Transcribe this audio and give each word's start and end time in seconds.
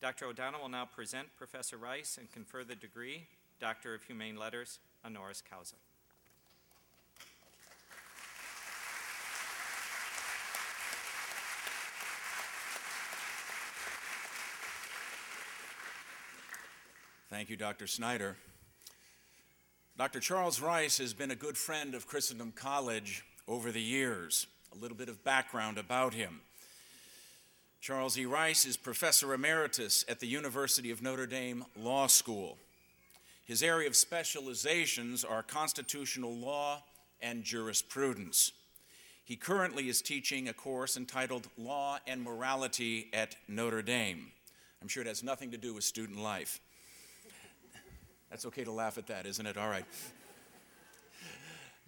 Dr. 0.00 0.26
O'Donnell 0.26 0.60
will 0.60 0.68
now 0.68 0.84
present 0.84 1.28
Professor 1.36 1.78
Rice 1.78 2.18
and 2.18 2.30
confer 2.30 2.64
the 2.64 2.74
degree, 2.74 3.28
Doctor 3.60 3.94
of 3.94 4.02
Humane 4.04 4.36
Letters, 4.36 4.78
honoris 5.04 5.42
causa. 5.42 5.76
Thank 17.30 17.50
you, 17.50 17.56
Dr. 17.56 17.86
Snyder. 17.86 18.36
Dr. 19.98 20.20
Charles 20.20 20.60
Rice 20.60 20.98
has 20.98 21.14
been 21.14 21.30
a 21.30 21.36
good 21.36 21.56
friend 21.56 21.94
of 21.94 22.06
Christendom 22.06 22.52
College 22.52 23.24
over 23.48 23.72
the 23.72 23.82
years. 23.82 24.46
A 24.74 24.78
little 24.78 24.96
bit 24.96 25.08
of 25.08 25.24
background 25.24 25.78
about 25.78 26.12
him. 26.12 26.40
Charles 27.80 28.18
E. 28.18 28.26
Rice 28.26 28.66
is 28.66 28.76
professor 28.76 29.32
emeritus 29.32 30.04
at 30.08 30.20
the 30.20 30.26
University 30.26 30.90
of 30.90 31.02
Notre 31.02 31.26
Dame 31.26 31.64
Law 31.76 32.06
School. 32.06 32.58
His 33.44 33.62
area 33.62 33.86
of 33.86 33.94
specializations 33.94 35.24
are 35.24 35.42
constitutional 35.42 36.34
law 36.34 36.82
and 37.20 37.44
jurisprudence. 37.44 38.52
He 39.24 39.36
currently 39.36 39.88
is 39.88 40.02
teaching 40.02 40.48
a 40.48 40.52
course 40.52 40.96
entitled 40.96 41.48
Law 41.56 41.98
and 42.06 42.22
Morality 42.22 43.08
at 43.12 43.36
Notre 43.48 43.82
Dame. 43.82 44.32
I'm 44.82 44.88
sure 44.88 45.02
it 45.02 45.08
has 45.08 45.22
nothing 45.22 45.50
to 45.52 45.58
do 45.58 45.74
with 45.74 45.84
student 45.84 46.18
life. 46.18 46.60
That's 48.30 48.46
okay 48.46 48.64
to 48.64 48.72
laugh 48.72 48.98
at 48.98 49.06
that, 49.06 49.26
isn't 49.26 49.46
it? 49.46 49.56
All 49.56 49.68
right. 49.68 49.84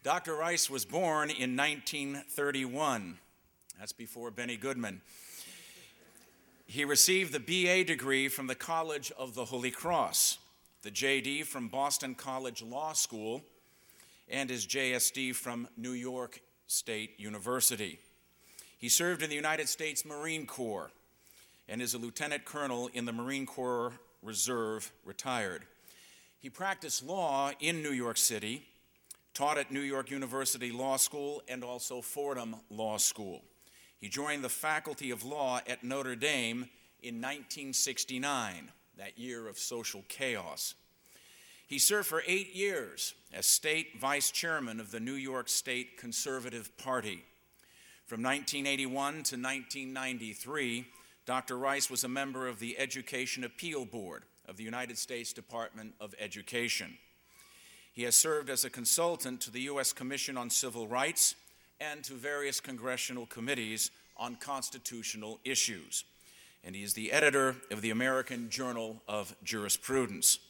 Dr. 0.05 0.37
Rice 0.37 0.70
was 0.70 0.84
born 0.84 1.30
in 1.30 1.57
1931. 1.57 3.18
That's 3.79 3.93
before 3.93 4.30
Benny 4.30 4.57
Goodman. 4.57 5.01
He 6.71 6.85
received 6.85 7.33
the 7.33 7.41
BA 7.41 7.85
degree 7.85 8.29
from 8.29 8.47
the 8.47 8.55
College 8.55 9.11
of 9.19 9.35
the 9.35 9.47
Holy 9.47 9.71
Cross, 9.71 10.37
the 10.83 10.91
JD 10.91 11.47
from 11.47 11.69
Boston 11.69 12.15
College 12.15 12.63
Law 12.63 12.93
School, 12.93 13.43
and 14.29 14.51
his 14.51 14.66
JSD 14.66 15.35
from 15.35 15.66
New 15.79 15.93
York 15.93 16.43
State 16.66 17.19
University. 17.19 17.99
He 18.77 18.91
served 18.91 19.23
in 19.23 19.30
the 19.30 19.35
United 19.35 19.66
States 19.71 20.05
Marine 20.05 20.45
Corps 20.45 20.91
and 21.71 21.80
is 21.80 21.95
a 21.95 21.99
lieutenant 21.99 22.45
colonel 22.45 22.91
in 22.93 23.07
the 23.07 23.15
Marine 23.15 23.47
Corps 23.47 23.95
Reserve, 24.23 24.93
retired. 25.07 25.63
He 26.38 26.51
practiced 26.51 27.03
law 27.03 27.51
in 27.60 27.82
New 27.82 27.93
York 27.93 28.19
City, 28.19 28.66
taught 29.32 29.57
at 29.57 29.73
New 29.73 29.80
York 29.80 30.10
University 30.10 30.71
Law 30.71 30.99
School, 30.99 31.41
and 31.49 31.65
also 31.65 32.03
Fordham 32.03 32.57
Law 32.69 32.99
School. 32.99 33.43
He 34.01 34.09
joined 34.09 34.45
the 34.45 34.49
Faculty 34.49 35.10
of 35.10 35.24
Law 35.24 35.60
at 35.66 35.82
Notre 35.82 36.15
Dame 36.15 36.68
in 37.02 37.16
1969, 37.16 38.71
that 38.96 39.18
year 39.18 39.49
of 39.49 39.59
social 39.59 40.04
chaos. 40.09 40.74
He 41.66 41.79
served 41.79 42.07
for 42.07 42.23
eight 42.26 42.54
years 42.54 43.15
as 43.32 43.46
state 43.46 43.99
vice 44.01 44.30
chairman 44.30 44.80
of 44.80 44.91
the 44.91 45.01
New 45.01 45.15
York 45.15 45.49
State 45.49 45.99
Conservative 45.99 46.76
Party. 46.79 47.24
From 48.07 48.23
1981 48.23 49.13
to 49.13 49.37
1993, 49.37 50.87
Dr. 51.26 51.59
Rice 51.59 51.91
was 51.91 52.04
a 52.04 52.09
member 52.09 52.49
of 52.49 52.59
the 52.59 52.79
Education 52.79 53.45
Appeal 53.45 53.85
Board 53.85 54.23
of 54.49 54.57
the 54.57 54.65
United 54.65 54.96
States 54.96 55.32
Department 55.35 55.95
of 56.01 56.15
Education. 56.19 56.96
He 57.93 58.04
has 58.04 58.15
served 58.15 58.49
as 58.49 58.65
a 58.65 58.71
consultant 58.71 59.41
to 59.43 59.51
the 59.51 59.63
U.S. 59.63 59.93
Commission 59.93 60.38
on 60.38 60.49
Civil 60.49 60.88
Rights 60.88 61.35
and 61.80 62.02
to 62.04 62.15
various 62.15 62.60
congressional 62.60 63.26
committees 63.26 63.90
on 64.16 64.37
constitutional 64.37 65.38
issues. 65.44 66.04
And 66.65 66.75
he 66.75 66.82
is 66.82 66.94
the 66.94 67.12
editor 67.12 67.56
of 67.70 67.82
the 67.82 67.91
American 67.91 68.50
Journal 68.50 69.03
of 69.06 69.34
Jurisprudence. 69.44 70.41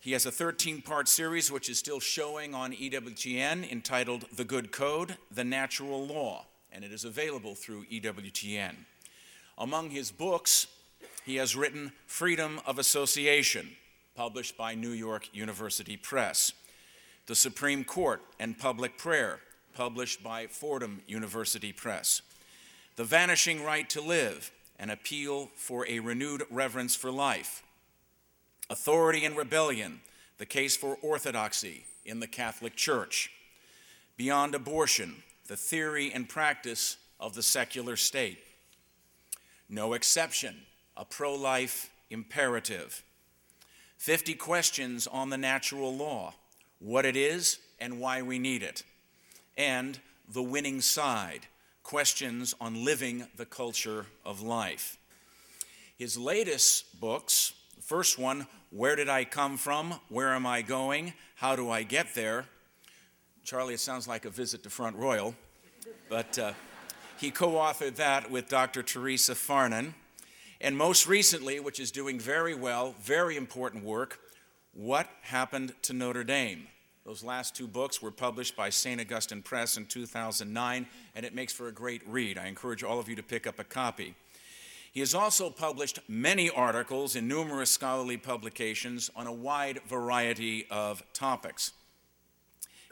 He 0.00 0.12
has 0.12 0.26
a 0.26 0.32
13 0.32 0.82
part 0.82 1.08
series 1.08 1.52
which 1.52 1.68
is 1.68 1.78
still 1.78 2.00
showing 2.00 2.54
on 2.54 2.72
EWTN 2.72 3.70
entitled 3.70 4.24
The 4.34 4.44
Good 4.44 4.72
Code, 4.72 5.16
The 5.30 5.44
Natural 5.44 6.06
Law, 6.06 6.46
and 6.72 6.84
it 6.84 6.92
is 6.92 7.04
available 7.04 7.54
through 7.54 7.84
EWTN. 7.84 8.74
Among 9.58 9.90
his 9.90 10.10
books, 10.10 10.66
he 11.24 11.36
has 11.36 11.54
written 11.54 11.92
Freedom 12.06 12.60
of 12.66 12.78
Association, 12.78 13.76
published 14.16 14.56
by 14.56 14.74
New 14.74 14.90
York 14.90 15.28
University 15.34 15.96
Press, 15.96 16.52
The 17.26 17.34
Supreme 17.34 17.84
Court 17.84 18.22
and 18.40 18.58
Public 18.58 18.96
Prayer, 18.96 19.40
published 19.74 20.22
by 20.22 20.46
Fordham 20.46 21.02
University 21.06 21.72
Press, 21.72 22.22
The 22.96 23.04
Vanishing 23.04 23.62
Right 23.62 23.88
to 23.90 24.00
Live, 24.00 24.50
an 24.78 24.90
appeal 24.90 25.50
for 25.56 25.86
a 25.88 26.00
renewed 26.00 26.42
reverence 26.50 26.94
for 26.94 27.10
life, 27.10 27.62
Authority 28.68 29.24
and 29.24 29.36
Rebellion, 29.36 30.00
the 30.38 30.46
case 30.46 30.76
for 30.76 30.96
orthodoxy 31.02 31.84
in 32.04 32.20
the 32.20 32.26
Catholic 32.26 32.76
Church, 32.76 33.30
Beyond 34.16 34.54
Abortion, 34.54 35.22
the 35.48 35.56
theory 35.56 36.12
and 36.12 36.28
practice 36.28 36.96
of 37.18 37.34
the 37.34 37.42
secular 37.42 37.96
state, 37.96 38.38
No 39.68 39.92
Exception, 39.92 40.56
a 40.96 41.04
pro 41.04 41.34
life 41.34 41.90
imperative. 42.10 43.02
50 43.98 44.34
questions 44.34 45.06
on 45.06 45.30
the 45.30 45.36
natural 45.36 45.94
law, 45.94 46.34
what 46.78 47.04
it 47.04 47.16
is 47.16 47.58
and 47.78 48.00
why 48.00 48.22
we 48.22 48.38
need 48.38 48.62
it. 48.62 48.82
And 49.60 49.98
the 50.26 50.42
winning 50.42 50.80
side, 50.80 51.40
questions 51.82 52.54
on 52.62 52.82
living 52.82 53.26
the 53.36 53.44
culture 53.44 54.06
of 54.24 54.40
life. 54.40 54.96
His 55.98 56.16
latest 56.16 56.98
books, 56.98 57.52
the 57.76 57.82
first 57.82 58.18
one, 58.18 58.46
Where 58.70 58.96
Did 58.96 59.10
I 59.10 59.26
Come 59.26 59.58
From? 59.58 60.00
Where 60.08 60.30
Am 60.30 60.46
I 60.46 60.62
Going? 60.62 61.12
How 61.34 61.56
Do 61.56 61.68
I 61.68 61.82
Get 61.82 62.14
There? 62.14 62.46
Charlie, 63.44 63.74
it 63.74 63.80
sounds 63.80 64.08
like 64.08 64.24
a 64.24 64.30
visit 64.30 64.62
to 64.62 64.70
Front 64.70 64.96
Royal, 64.96 65.34
but 66.08 66.38
uh, 66.38 66.52
he 67.18 67.30
co 67.30 67.50
authored 67.50 67.96
that 67.96 68.30
with 68.30 68.48
Dr. 68.48 68.82
Teresa 68.82 69.34
Farnan. 69.34 69.92
And 70.62 70.74
most 70.74 71.06
recently, 71.06 71.60
which 71.60 71.78
is 71.78 71.90
doing 71.90 72.18
very 72.18 72.54
well, 72.54 72.94
very 73.02 73.36
important 73.36 73.84
work, 73.84 74.20
What 74.72 75.06
Happened 75.20 75.74
to 75.82 75.92
Notre 75.92 76.24
Dame? 76.24 76.68
Those 77.04 77.24
last 77.24 77.56
two 77.56 77.66
books 77.66 78.02
were 78.02 78.10
published 78.10 78.56
by 78.56 78.68
St. 78.70 79.00
Augustine 79.00 79.42
Press 79.42 79.76
in 79.76 79.86
2009, 79.86 80.86
and 81.14 81.26
it 81.26 81.34
makes 81.34 81.52
for 81.52 81.68
a 81.68 81.72
great 81.72 82.06
read. 82.06 82.36
I 82.36 82.46
encourage 82.46 82.84
all 82.84 82.98
of 82.98 83.08
you 83.08 83.16
to 83.16 83.22
pick 83.22 83.46
up 83.46 83.58
a 83.58 83.64
copy. 83.64 84.14
He 84.92 85.00
has 85.00 85.14
also 85.14 85.50
published 85.50 86.00
many 86.08 86.50
articles 86.50 87.16
in 87.16 87.26
numerous 87.26 87.70
scholarly 87.70 88.16
publications 88.16 89.10
on 89.16 89.26
a 89.26 89.32
wide 89.32 89.80
variety 89.88 90.66
of 90.70 91.02
topics. 91.12 91.72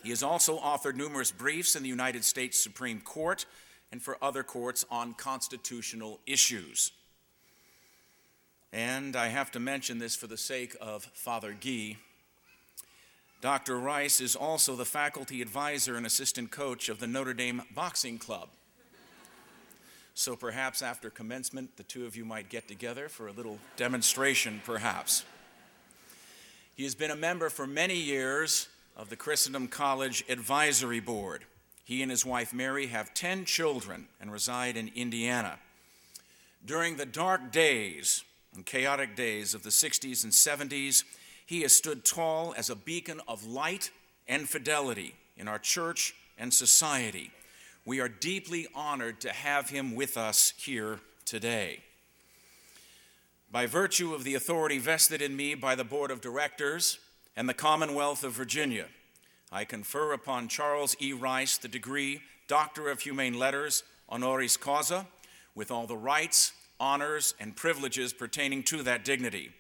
He 0.03 0.11
has 0.11 0.23
also 0.23 0.59
authored 0.59 0.95
numerous 0.95 1.33
briefs 1.33 1.75
in 1.75 1.83
the 1.83 1.89
United 1.89 2.25
States 2.25 2.59
Supreme 2.59 3.01
Court 3.01 3.47
and 3.91 4.01
for 4.01 4.17
other 4.23 4.43
courts 4.43 4.87
on 4.91 5.13
constitutional 5.15 6.21
issues. 6.25 6.93
And 8.73 9.17
I 9.17 9.29
have 9.29 9.51
to 9.53 9.61
mention 9.61 9.99
this 9.99 10.15
for 10.15 10.27
the 10.27 10.37
sake 10.37 10.77
of 10.81 11.05
Father 11.15 11.53
Guy. 11.59 11.97
Dr. 13.41 13.79
Rice 13.79 14.21
is 14.21 14.35
also 14.35 14.75
the 14.75 14.85
faculty 14.85 15.41
advisor 15.41 15.97
and 15.97 16.05
assistant 16.05 16.51
coach 16.51 16.89
of 16.89 16.99
the 16.99 17.07
Notre 17.07 17.35
Dame 17.35 17.63
Boxing 17.73 18.19
Club. 18.19 18.49
So 20.15 20.35
perhaps 20.35 20.83
after 20.83 21.11
commencement, 21.11 21.77
the 21.77 21.85
two 21.85 22.05
of 22.05 22.17
you 22.17 22.25
might 22.25 22.49
get 22.49 22.67
together 22.67 23.09
for 23.09 23.29
a 23.29 23.33
little 23.33 23.61
demonstration, 23.77 24.61
perhaps. 24.65 25.25
He 26.75 26.83
has 26.83 26.97
been 26.97 27.13
a 27.13 27.17
member 27.17 27.49
for 27.49 27.69
many 27.69 27.95
years 27.95 28.69
of 28.97 29.09
the 29.09 29.17
Christendom 29.17 29.69
College 29.69 30.25
Advisory 30.29 30.99
Board. 30.99 31.45
He 31.85 32.03
and 32.03 32.11
his 32.11 32.27
wife 32.27 32.53
Mary 32.53 32.89
have 32.89 33.15
10 33.15 33.45
children 33.45 34.09
and 34.21 34.33
reside 34.33 34.77
in 34.77 34.91
Indiana. 34.97 35.61
During 36.65 36.97
the 36.97 37.07
dark 37.07 37.53
days 37.53 38.25
and 38.57 38.67
chaotic 38.67 39.15
days 39.15 39.55
of 39.55 39.63
the 39.63 39.71
60s 39.71 40.25
and 40.25 40.33
70s, 40.33 41.05
he 41.49 41.63
has 41.63 41.73
stood 41.73 42.05
tall 42.05 42.55
as 42.59 42.69
a 42.69 42.77
beacon 42.77 43.23
of 43.27 43.47
light 43.47 43.91
and 44.29 44.47
fidelity 44.47 45.15
in 45.39 45.49
our 45.49 45.59
church 45.59 46.15
and 46.37 46.53
society. 46.53 47.31
We 47.87 48.01
are 48.01 48.09
deeply 48.09 48.67
honored 48.75 49.19
to 49.23 49.31
have 49.31 49.71
him 49.71 49.95
with 49.95 50.19
us 50.19 50.53
here 50.59 51.01
today. 51.25 51.81
By 53.51 53.65
virtue 53.65 54.13
of 54.13 54.25
the 54.25 54.35
authority 54.35 54.77
vested 54.79 55.23
in 55.23 55.35
me 55.35 55.55
by 55.55 55.75
the 55.75 55.85
Board 55.85 56.11
of 56.11 56.21
Directors 56.21 56.99
and 57.35 57.49
the 57.49 57.55
Commonwealth 57.55 58.25
of 58.25 58.35
Virginia, 58.35 58.85
I 59.51 59.65
confer 59.65 60.13
upon 60.13 60.49
Charles 60.49 60.95
E. 61.01 61.15
Rice 61.15 61.57
the 61.57 61.67
degree 61.67 62.21
Doctor 62.47 62.91
of 62.91 63.01
Humane 63.01 63.39
Letters 63.39 63.85
honoris 64.11 64.59
causa 64.59 65.07
with 65.55 65.71
all 65.71 65.87
the 65.87 65.97
rights 65.97 66.53
honors, 66.81 67.35
and 67.41 67.57
privileges 67.57 68.13
pertaining 68.13 68.63
to 68.65 68.83
that 68.83 69.05
dignity, 69.05 69.51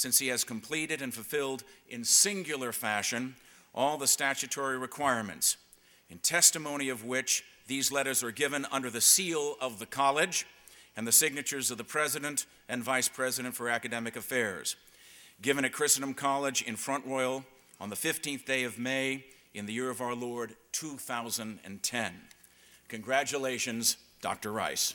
since 0.00 0.18
he 0.18 0.28
has 0.28 0.44
completed 0.44 1.02
and 1.02 1.12
fulfilled 1.12 1.62
in 1.86 2.02
singular 2.02 2.72
fashion 2.72 3.34
all 3.74 3.98
the 3.98 4.06
statutory 4.06 4.78
requirements, 4.78 5.58
in 6.08 6.16
testimony 6.16 6.88
of 6.88 7.04
which 7.04 7.44
these 7.66 7.92
letters 7.92 8.24
are 8.24 8.30
given 8.30 8.64
under 8.72 8.88
the 8.88 9.02
seal 9.02 9.56
of 9.60 9.78
the 9.78 9.84
college 9.84 10.46
and 10.96 11.06
the 11.06 11.12
signatures 11.12 11.70
of 11.70 11.76
the 11.76 11.84
President 11.84 12.46
and 12.66 12.82
Vice 12.82 13.10
President 13.10 13.54
for 13.54 13.68
Academic 13.68 14.16
Affairs, 14.16 14.74
given 15.42 15.66
at 15.66 15.72
Christendom 15.74 16.14
College 16.14 16.62
in 16.62 16.76
Front 16.76 17.04
Royal 17.04 17.44
on 17.78 17.90
the 17.90 17.94
15th 17.94 18.46
day 18.46 18.64
of 18.64 18.78
May 18.78 19.26
in 19.52 19.66
the 19.66 19.74
year 19.74 19.90
of 19.90 20.00
our 20.00 20.14
Lord 20.14 20.56
2010. 20.72 22.14
Congratulations, 22.88 23.98
Dr. 24.22 24.50
Rice. 24.50 24.94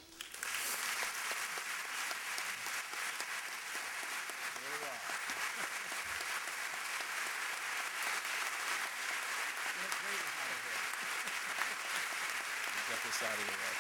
Get 12.88 13.01
this 13.04 13.24
out 13.24 13.34
of 13.34 13.40
your 13.40 13.48
way. 13.48 13.75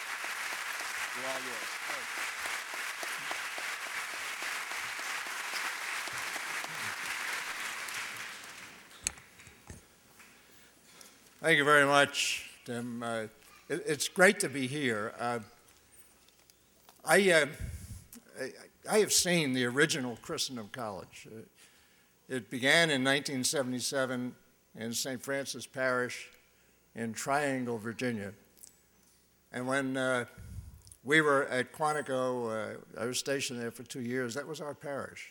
They're 1.15 1.31
all 1.31 1.39
yours. 1.45 1.75
Thank 11.41 11.57
you 11.57 11.65
very 11.65 11.85
much, 11.85 12.49
Tim. 12.63 13.03
Uh, 13.03 13.23
it, 13.67 13.83
it's 13.85 14.07
great 14.07 14.39
to 14.39 14.49
be 14.49 14.67
here. 14.67 15.13
Uh, 15.19 15.39
I, 17.03 17.29
uh, 17.29 17.45
I, 18.41 18.51
I 18.89 18.99
have 18.99 19.11
seen 19.11 19.51
the 19.51 19.65
original 19.65 20.17
Christendom 20.21 20.69
College. 20.71 21.27
Uh, 21.29 21.41
it 22.29 22.49
began 22.49 22.89
in 22.89 23.03
1977 23.03 24.33
in 24.77 24.93
St. 24.93 25.21
Francis 25.21 25.67
Parish 25.67 26.29
in 26.95 27.11
Triangle, 27.11 27.77
Virginia. 27.77 28.31
And 29.51 29.67
when 29.67 29.97
uh, 29.97 30.25
we 31.03 31.19
were 31.19 31.47
at 31.47 31.73
Quantico, 31.73 32.75
uh, 32.75 32.99
I 32.99 33.05
was 33.05 33.19
stationed 33.19 33.59
there 33.59 33.71
for 33.71 33.83
two 33.83 34.01
years, 34.01 34.33
that 34.35 34.47
was 34.47 34.61
our 34.61 34.73
parish. 34.73 35.29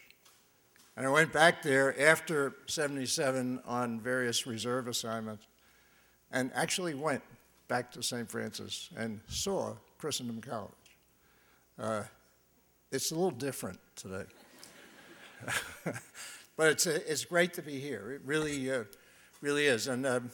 And 0.99 1.07
I 1.07 1.11
went 1.11 1.33
back 1.33 1.63
there 1.63 1.99
after 1.99 2.55
77 2.67 3.63
on 3.65 4.01
various 4.01 4.47
reserve 4.47 4.87
assignments 4.87 5.47
and 6.35 6.51
actually 6.55 6.95
went 6.95 7.23
back 7.69 7.91
to 7.93 8.03
St. 8.03 8.31
Francis 8.31 8.91
and 8.97 9.21
saw 9.29 9.75
Christendom 9.99 10.41
College. 10.43 10.73
Uh, 11.79 12.03
it's 12.91 13.13
a 13.13 13.15
little 13.15 13.31
different 13.31 13.79
today. 13.97 14.25
but 16.57 16.69
it's, 16.73 16.87
uh, 16.87 16.99
it's 17.07 17.25
great 17.25 17.55
to 17.55 17.63
be 17.63 17.79
here. 17.79 18.11
It 18.13 18.21
really, 18.25 18.71
uh, 18.71 18.85
really 19.41 19.67
is. 19.67 19.87
And 19.87 20.05
um, 20.05 20.31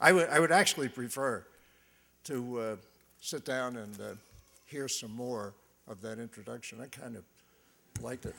I, 0.00 0.12
would, 0.12 0.28
I 0.28 0.38
would 0.38 0.52
actually 0.52 0.88
prefer 0.88 1.44
to 2.24 2.60
uh, 2.60 2.76
sit 3.20 3.44
down 3.44 3.76
and 3.76 4.00
uh, 4.00 4.14
hear 4.66 4.88
some 4.88 5.10
more 5.10 5.52
of 5.88 6.00
that 6.00 6.18
introduction. 6.18 6.80
I 6.80 6.86
kind 6.86 7.16
of 7.16 7.24
liked 8.00 8.26
it. 8.26 8.34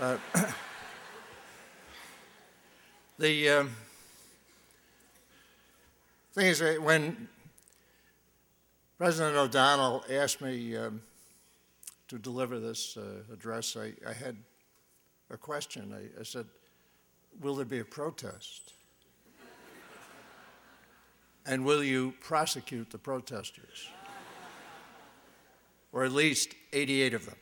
The. 3.16 3.48
Um, 3.48 3.70
thing 6.34 6.46
is, 6.46 6.60
when 6.80 7.28
President 8.98 9.36
O'Donnell 9.36 10.04
asked 10.10 10.40
me 10.40 10.76
um, 10.76 11.00
to 12.08 12.18
deliver 12.18 12.58
this 12.58 12.96
uh, 12.96 13.32
address, 13.32 13.76
I, 13.76 13.92
I, 14.08 14.12
had 14.12 14.36
a 15.30 15.36
question. 15.36 15.94
I, 15.94 16.20
I, 16.20 16.24
said, 16.24 16.46
Will 17.40 17.54
there 17.54 17.64
be 17.64 17.78
a 17.78 17.84
protest? 17.84 18.72
and 21.46 21.64
will 21.64 21.84
you 21.84 22.14
prosecute 22.20 22.90
the 22.90 22.98
protesters? 22.98 23.88
or 25.92 26.04
at 26.04 26.10
least 26.10 26.56
88 26.72 27.14
of 27.14 27.26
them. 27.26 27.36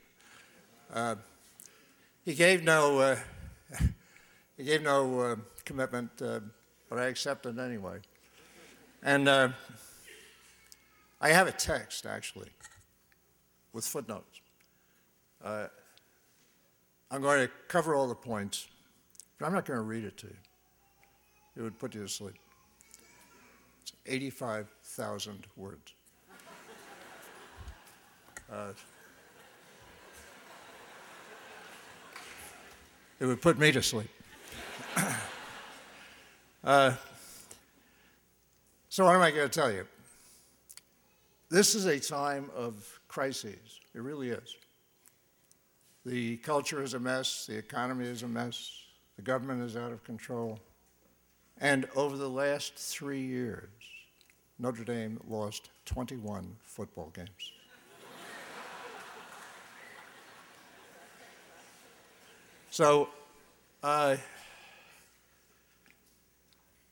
Uh, 0.92 1.14
he 2.22 2.34
gave 2.34 2.62
no, 2.62 2.98
uh, 2.98 3.16
he 4.58 4.64
gave 4.64 4.82
no 4.82 5.20
uh, 5.20 5.36
commitment, 5.64 6.10
uh, 6.20 6.40
but 6.90 6.98
I 6.98 7.06
accepted 7.06 7.58
anyway. 7.58 8.00
And 9.02 9.28
uh, 9.28 9.48
I 11.20 11.30
have 11.30 11.48
a 11.48 11.52
text, 11.52 12.06
actually, 12.06 12.50
with 13.72 13.84
footnotes. 13.84 14.40
Uh, 15.44 15.66
I'm 17.10 17.20
going 17.20 17.46
to 17.46 17.52
cover 17.66 17.96
all 17.96 18.06
the 18.06 18.14
points, 18.14 18.68
but 19.38 19.46
I'm 19.46 19.52
not 19.52 19.64
going 19.64 19.78
to 19.78 19.84
read 19.84 20.04
it 20.04 20.16
to 20.18 20.28
you. 20.28 20.36
It 21.56 21.62
would 21.62 21.78
put 21.78 21.94
you 21.94 22.02
to 22.02 22.08
sleep. 22.08 22.38
It's 23.82 23.92
85,000 24.06 25.46
words. 25.56 25.94
Uh, 28.50 28.72
it 33.18 33.26
would 33.26 33.42
put 33.42 33.58
me 33.58 33.72
to 33.72 33.82
sleep. 33.82 34.10
uh, 36.64 36.92
so, 38.92 39.06
what 39.06 39.14
am 39.14 39.22
I 39.22 39.30
going 39.30 39.48
to 39.48 39.60
tell 39.60 39.72
you? 39.72 39.86
This 41.48 41.74
is 41.74 41.86
a 41.86 41.98
time 41.98 42.50
of 42.54 43.00
crises. 43.08 43.80
It 43.94 44.02
really 44.02 44.28
is. 44.28 44.54
The 46.04 46.36
culture 46.36 46.82
is 46.82 46.92
a 46.92 47.00
mess, 47.00 47.46
the 47.46 47.56
economy 47.56 48.04
is 48.04 48.22
a 48.22 48.28
mess, 48.28 48.70
the 49.16 49.22
government 49.22 49.62
is 49.62 49.78
out 49.78 49.92
of 49.92 50.04
control. 50.04 50.58
And 51.58 51.88
over 51.96 52.18
the 52.18 52.28
last 52.28 52.74
three 52.74 53.22
years, 53.22 53.70
Notre 54.58 54.84
Dame 54.84 55.18
lost 55.26 55.70
21 55.86 56.54
football 56.62 57.10
games. 57.14 57.30
so, 62.70 63.08
uh, 63.82 64.18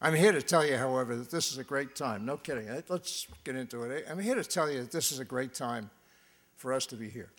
I'm 0.03 0.15
here 0.15 0.33
to 0.33 0.41
tell 0.41 0.65
you, 0.65 0.79
however, 0.79 1.15
that 1.17 1.31
this 1.31 1.53
is 1.53 1.59
a 1.59 1.65
great 1.65 1.95
time. 1.95 2.25
No 2.25 2.39
kidding. 2.39 2.71
Uh, 2.71 2.81
let's 2.89 3.27
get 3.45 3.55
into 3.55 3.83
it. 3.83 4.07
Uh, 4.07 4.11
I'm 4.11 4.19
here 4.19 4.35
to 4.35 4.45
tell 4.45 4.71
you 4.71 4.81
that 4.81 4.91
this 4.91 5.13
is 5.13 5.19
a 5.19 5.25
great 5.25 5.53
time 5.53 5.91
for 6.57 6.73
us 6.73 6.87
to 6.87 6.97
be 6.97 7.09
here, 7.09 7.31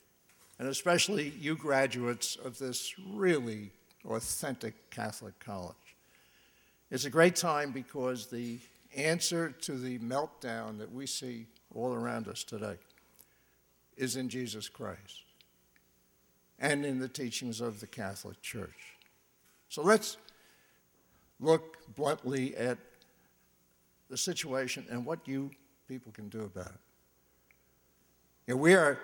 and 0.60 0.68
especially 0.68 1.30
you 1.40 1.56
graduates 1.56 2.36
of 2.36 2.60
this 2.60 2.94
really 3.14 3.72
authentic 4.06 4.92
Catholic 4.92 5.38
college. 5.40 5.76
It's 6.92 7.06
a 7.06 7.10
great 7.10 7.36
time 7.36 7.72
because 7.72 8.28
the 8.28 8.60
answer 8.96 9.52
to 9.62 9.74
the 9.74 9.98
meltdown 10.00 10.78
that 10.80 10.92
we 10.92 11.08
see 11.08 11.46
all 11.74 11.94
around 11.94 12.28
us 12.28 12.44
today 12.44 12.78
is 13.96 14.16
in 14.16 14.30
Jesus 14.30 14.68
Christ 14.68 15.24
and 16.60 16.86
in 16.86 17.00
the 17.00 17.08
teachings 17.08 17.62
of 17.62 17.80
the 17.80 17.88
Catholic 17.88 18.42
Church. 18.42 18.98
So 19.70 19.82
let's 19.82 20.18
look 21.42 21.78
bluntly 21.96 22.56
at 22.56 22.78
the 24.10 24.18
situation 24.18 24.86
and 24.90 25.06
what 25.06 25.28
you 25.28 25.52
people 25.88 26.12
can 26.12 26.30
do 26.30 26.44
about 26.44 26.68
it. 26.68 26.80
You 28.48 28.54
know, 28.54 28.62
we 28.62 28.76
are 28.76 29.00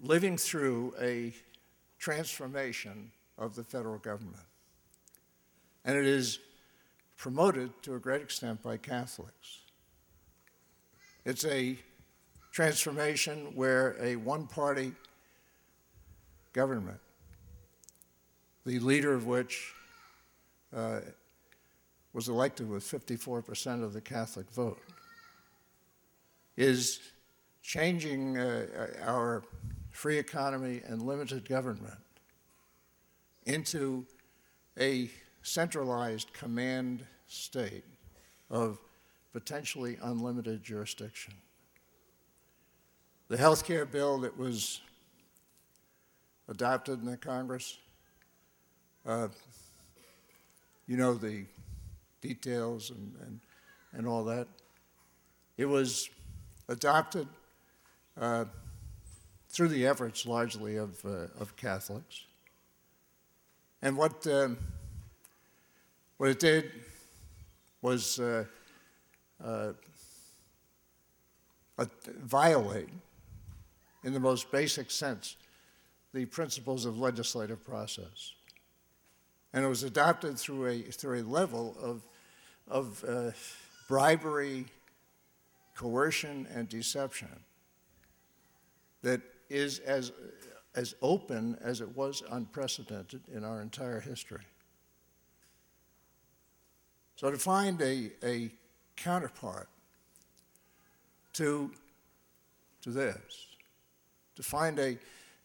living 0.00 0.38
through 0.38 0.94
a 1.00 1.34
transformation 1.98 3.10
of 3.36 3.54
the 3.54 3.64
federal 3.64 3.98
government, 3.98 4.44
and 5.84 5.96
it 5.96 6.06
is 6.06 6.38
promoted 7.16 7.70
to 7.82 7.94
a 7.94 7.98
great 7.98 8.22
extent 8.22 8.62
by 8.62 8.76
Catholics. 8.76 9.58
It's 11.24 11.44
a 11.44 11.78
transformation 12.52 13.52
where 13.54 13.96
a 14.00 14.16
one 14.16 14.46
party 14.46 14.92
government, 16.52 17.00
the 18.66 18.78
leader 18.80 19.14
of 19.14 19.26
which 19.26 19.72
uh, 20.74 21.00
was 22.12 22.28
elected 22.28 22.68
with 22.68 22.84
54% 22.84 23.82
of 23.82 23.92
the 23.92 24.00
Catholic 24.00 24.50
vote, 24.50 24.80
is 26.56 27.00
changing 27.62 28.36
uh, 28.38 28.66
our 29.04 29.42
free 29.90 30.18
economy 30.18 30.82
and 30.86 31.02
limited 31.02 31.48
government 31.48 31.98
into 33.46 34.06
a 34.78 35.10
centralized 35.42 36.32
command 36.32 37.04
state 37.26 37.84
of 38.50 38.78
potentially 39.32 39.98
unlimited 40.02 40.62
jurisdiction. 40.62 41.34
The 43.28 43.36
health 43.36 43.64
care 43.64 43.86
bill 43.86 44.18
that 44.18 44.36
was 44.36 44.80
adopted 46.48 47.00
in 47.00 47.06
the 47.06 47.16
Congress, 47.16 47.78
uh, 49.06 49.28
you 50.86 50.96
know 50.96 51.14
the 51.14 51.44
details 52.22 52.90
and, 52.90 53.14
and, 53.26 53.40
and 53.92 54.08
all 54.08 54.24
that. 54.24 54.48
It 55.58 55.66
was 55.66 56.08
adopted 56.68 57.28
uh, 58.18 58.46
through 59.50 59.68
the 59.68 59.86
efforts 59.86 60.24
largely 60.24 60.76
of, 60.76 61.04
uh, 61.04 61.26
of 61.38 61.54
Catholics. 61.56 62.24
And 63.82 63.96
what, 63.98 64.26
um, 64.26 64.56
what 66.16 66.30
it 66.30 66.38
did 66.38 66.70
was 67.82 68.18
uh, 68.18 68.44
uh 69.44 69.72
violate 72.20 72.88
in 74.04 74.12
the 74.12 74.20
most 74.20 74.50
basic 74.50 74.90
sense, 74.90 75.36
the 76.12 76.24
principles 76.26 76.84
of 76.84 76.98
legislative 76.98 77.64
process. 77.64 78.34
And 79.52 79.64
it 79.64 79.68
was 79.68 79.82
adopted 79.82 80.38
through 80.38 80.66
a, 80.66 80.82
through 80.82 81.22
a 81.22 81.24
level 81.24 81.76
of, 81.82 82.02
of 82.68 83.04
uh, 83.04 83.30
bribery, 83.88 84.66
coercion, 85.74 86.46
and 86.54 86.68
deception 86.68 87.28
that 89.02 89.20
is 89.50 89.80
as, 89.80 90.12
as 90.74 90.94
open 91.02 91.58
as 91.60 91.80
it 91.80 91.96
was 91.96 92.22
unprecedented 92.30 93.20
in 93.34 93.44
our 93.44 93.60
entire 93.60 94.00
history. 94.00 94.46
So 97.16 97.30
to 97.30 97.38
find 97.38 97.80
a, 97.82 98.10
a 98.24 98.50
counterpart 98.96 99.68
to, 101.34 101.70
to 102.82 102.90
this, 102.90 103.46
to 104.36 104.42
find 104.42 104.78
a, 104.78 104.98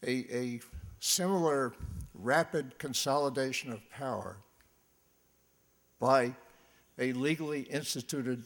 a, 0.06 0.26
a 0.32 0.60
similar 1.00 1.72
rapid 2.14 2.78
consolidation 2.78 3.72
of 3.72 3.88
power 3.90 4.38
by 6.00 6.34
a 6.98 7.12
legally 7.12 7.62
instituted 7.62 8.42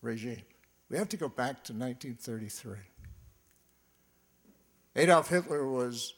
regime. 0.00 0.42
We 0.90 0.98
have 0.98 1.08
to 1.10 1.16
go 1.16 1.28
back 1.28 1.64
to 1.64 1.72
1933. 1.72 2.76
Adolf 4.96 5.28
Hitler 5.28 5.66
was 5.66 6.14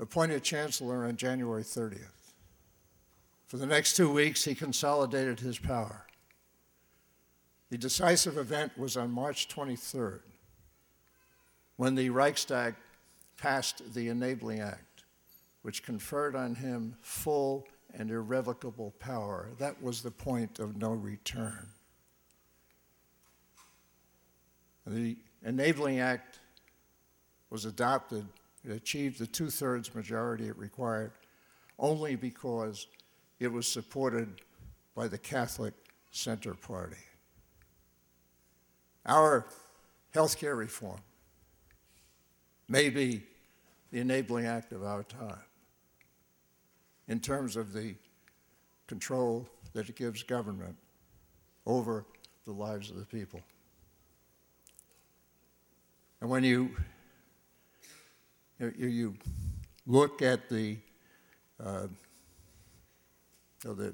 appointed 0.00 0.42
chancellor 0.42 1.04
on 1.04 1.16
January 1.16 1.62
30th. 1.62 2.32
For 3.46 3.56
the 3.56 3.66
next 3.66 3.96
two 3.96 4.10
weeks, 4.10 4.44
he 4.44 4.54
consolidated 4.54 5.40
his 5.40 5.58
power. 5.58 6.06
The 7.70 7.78
decisive 7.78 8.36
event 8.36 8.76
was 8.76 8.96
on 8.96 9.12
March 9.12 9.48
23rd, 9.48 10.20
when 11.76 11.94
the 11.94 12.10
Reichstag 12.10 12.74
passed 13.36 13.94
the 13.94 14.08
Enabling 14.08 14.60
Act, 14.60 15.04
which 15.62 15.84
conferred 15.84 16.34
on 16.34 16.56
him 16.56 16.96
full 17.00 17.66
and 17.94 18.10
irrevocable 18.10 18.94
power. 18.98 19.48
That 19.58 19.82
was 19.82 20.02
the 20.02 20.10
point 20.10 20.58
of 20.58 20.76
no 20.76 20.92
return. 20.92 21.68
The 24.86 25.16
Enabling 25.44 26.00
Act 26.00 26.40
was 27.50 27.64
adopted, 27.64 28.26
it 28.64 28.72
achieved 28.72 29.18
the 29.18 29.26
two 29.26 29.50
thirds 29.50 29.94
majority 29.94 30.48
it 30.48 30.56
required 30.58 31.12
only 31.78 32.14
because 32.14 32.86
it 33.38 33.48
was 33.48 33.66
supported 33.66 34.42
by 34.94 35.08
the 35.08 35.18
Catholic 35.18 35.74
Center 36.10 36.54
Party. 36.54 36.96
Our 39.06 39.46
health 40.12 40.38
care 40.38 40.54
reform 40.54 41.00
may 42.68 42.90
be 42.90 43.22
the 43.90 44.00
enabling 44.00 44.46
act 44.46 44.72
of 44.72 44.84
our 44.84 45.02
time 45.02 45.38
in 47.10 47.18
terms 47.18 47.56
of 47.56 47.72
the 47.72 47.96
control 48.86 49.46
that 49.72 49.88
it 49.88 49.96
gives 49.96 50.22
government 50.22 50.76
over 51.66 52.06
the 52.46 52.52
lives 52.52 52.88
of 52.88 52.96
the 52.96 53.04
people. 53.04 53.40
And 56.20 56.30
when 56.30 56.44
you, 56.44 56.70
you, 58.60 58.72
you 58.76 59.14
look 59.86 60.22
at 60.22 60.48
the, 60.48 60.76
uh, 61.62 61.88
you 63.64 63.70
know, 63.70 63.74
the 63.74 63.92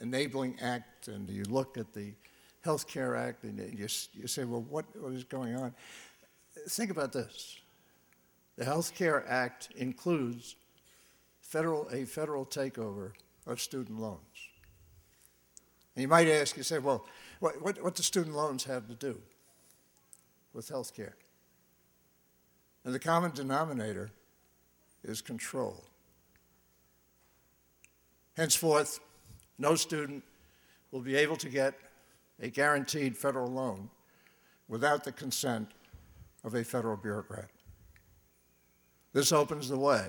Enabling 0.00 0.56
Act 0.60 1.08
and 1.08 1.28
you 1.28 1.42
look 1.48 1.76
at 1.76 1.92
the 1.92 2.12
Health 2.60 2.86
Care 2.86 3.16
Act 3.16 3.42
and 3.42 3.58
you, 3.58 3.88
you 4.12 4.28
say, 4.28 4.44
well, 4.44 4.64
what, 4.68 4.84
what 5.00 5.12
is 5.12 5.24
going 5.24 5.56
on? 5.56 5.74
Think 6.68 6.92
about 6.92 7.12
this. 7.12 7.58
The 8.56 8.64
Health 8.64 8.94
Care 8.94 9.28
Act 9.28 9.70
includes 9.76 10.54
federal, 11.54 11.88
a 11.92 12.04
federal 12.04 12.44
takeover 12.44 13.12
of 13.46 13.60
student 13.60 14.00
loans. 14.00 14.48
And 15.94 16.02
you 16.02 16.08
might 16.08 16.26
ask, 16.26 16.56
you 16.56 16.64
say, 16.64 16.80
well, 16.80 17.06
what, 17.38 17.62
what, 17.62 17.80
what 17.80 17.94
do 17.94 18.02
student 18.02 18.34
loans 18.34 18.64
have 18.64 18.88
to 18.88 18.94
do 18.94 19.20
with 20.52 20.68
health 20.68 20.92
care? 20.96 21.14
And 22.84 22.92
the 22.92 22.98
common 22.98 23.30
denominator 23.30 24.10
is 25.04 25.22
control. 25.22 25.84
Henceforth, 28.36 28.98
no 29.56 29.76
student 29.76 30.24
will 30.90 31.02
be 31.02 31.14
able 31.14 31.36
to 31.36 31.48
get 31.48 31.74
a 32.42 32.48
guaranteed 32.48 33.16
federal 33.16 33.48
loan 33.48 33.90
without 34.66 35.04
the 35.04 35.12
consent 35.12 35.70
of 36.42 36.56
a 36.56 36.64
federal 36.64 36.96
bureaucrat. 36.96 37.48
This 39.12 39.30
opens 39.30 39.68
the 39.68 39.78
way 39.78 40.08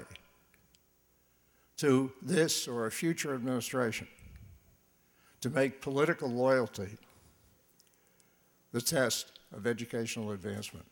to 1.78 2.12
this 2.22 2.68
or 2.68 2.86
a 2.86 2.92
future 2.92 3.34
administration 3.34 4.08
to 5.42 5.50
make 5.50 5.82
political 5.82 6.30
loyalty 6.30 6.98
the 8.72 8.82
test 8.82 9.32
of 9.56 9.68
educational 9.68 10.32
advancement, 10.32 10.86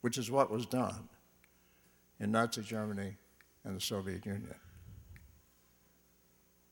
which 0.00 0.16
is 0.18 0.30
what 0.30 0.50
was 0.50 0.66
done 0.66 1.08
in 2.20 2.30
Nazi 2.30 2.62
Germany 2.62 3.16
and 3.64 3.76
the 3.76 3.80
Soviet 3.80 4.24
Union. 4.24 4.54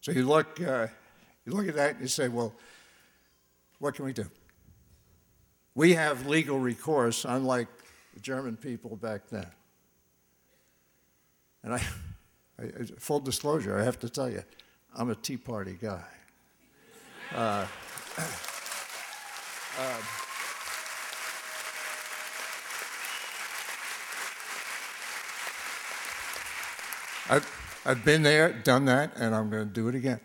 So 0.00 0.12
you 0.12 0.24
look, 0.24 0.60
uh, 0.60 0.86
you 1.44 1.52
look 1.52 1.68
at 1.68 1.74
that 1.74 1.92
and 1.92 2.00
you 2.00 2.08
say, 2.08 2.28
well, 2.28 2.54
what 3.78 3.94
can 3.94 4.04
we 4.04 4.12
do? 4.12 4.30
We 5.74 5.94
have 5.94 6.26
legal 6.26 6.58
recourse, 6.58 7.24
unlike 7.24 7.68
the 8.14 8.20
German 8.20 8.56
people 8.56 8.96
back 8.96 9.28
then. 9.28 9.46
And 11.62 11.74
I, 11.74 11.82
I, 12.60 12.84
full 12.98 13.20
disclosure, 13.20 13.78
I 13.78 13.84
have 13.84 13.98
to 14.00 14.08
tell 14.08 14.28
you, 14.28 14.42
I'm 14.94 15.10
a 15.10 15.14
Tea 15.14 15.36
Party 15.36 15.78
guy. 15.80 16.02
Uh, 17.34 17.66
uh, 19.78 20.00
I've, 27.30 27.80
I've 27.86 28.04
been 28.04 28.22
there, 28.24 28.52
done 28.52 28.86
that, 28.86 29.12
and 29.16 29.34
I'm 29.34 29.50
going 29.50 29.68
to 29.68 29.72
do 29.72 29.86
it 29.88 29.94
again. 29.94 30.20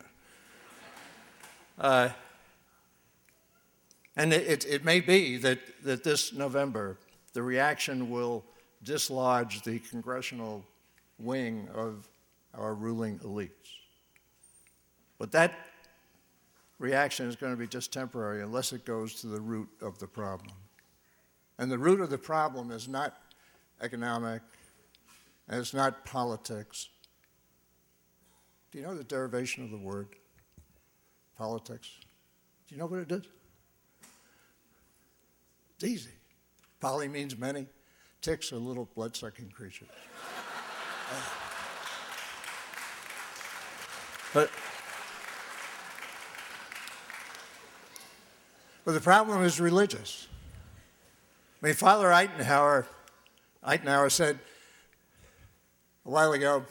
Uh, 1.78 2.10
and 4.16 4.34
it, 4.34 4.48
it, 4.48 4.66
it 4.66 4.84
may 4.84 5.00
be 5.02 5.38
that, 5.38 5.60
that 5.84 6.04
this 6.04 6.34
November, 6.34 6.98
the 7.34 7.44
reaction 7.44 8.10
will 8.10 8.44
dislodge 8.84 9.62
the 9.62 9.78
congressional 9.80 10.66
wing 11.20 11.68
of 11.74 12.08
our 12.58 12.74
ruling 12.74 13.20
elites. 13.20 13.52
But 15.18 15.32
that 15.32 15.54
reaction 16.80 17.28
is 17.28 17.36
going 17.36 17.54
to 17.54 17.58
be 17.58 17.68
just 17.68 17.94
temporary 17.94 18.42
unless 18.42 18.74
it 18.74 18.86
goes 18.86 19.16
to 19.22 19.28
the 19.28 19.40
root 19.40 19.70
of 19.82 20.00
the 20.00 20.08
problem. 20.08 20.56
And 21.58 21.72
the 21.72 21.78
root 21.78 22.02
of 22.02 22.10
the 22.10 22.18
problem 22.18 22.72
is 22.72 22.88
not 22.88 23.18
economic, 23.82 24.42
and 25.48 25.60
it's 25.60 25.74
not 25.74 26.06
politics. 26.06 26.90
Do 28.72 28.80
you 28.80 28.86
know 28.86 28.96
the 28.96 29.04
derivation 29.04 29.64
of 29.64 29.72
the 29.72 29.78
word 29.78 30.08
politics? 31.38 31.90
Do 32.68 32.76
you 32.76 32.80
know 32.80 32.88
what 32.88 33.00
it 33.00 33.12
is? 33.12 33.24
It's 35.76 35.84
easy. 35.84 36.12
Poly 36.80 37.08
means 37.08 37.38
many. 37.38 37.68
Ticks 38.22 38.52
are 38.52 38.58
little 38.58 38.90
blood 38.96 39.16
sucking 39.16 39.50
creatures. 39.50 39.90
Ah. 41.08 41.45
But, 44.36 44.52
but 48.84 48.92
the 48.92 49.00
problem 49.00 49.46
is 49.46 49.62
religious. 49.62 50.28
I 51.64 51.68
mean, 51.68 51.74
Father 51.74 52.12
Eisenhower, 52.12 52.86
said 54.10 54.40
a 56.06 56.10
while 56.10 56.34
ago, 56.34 56.66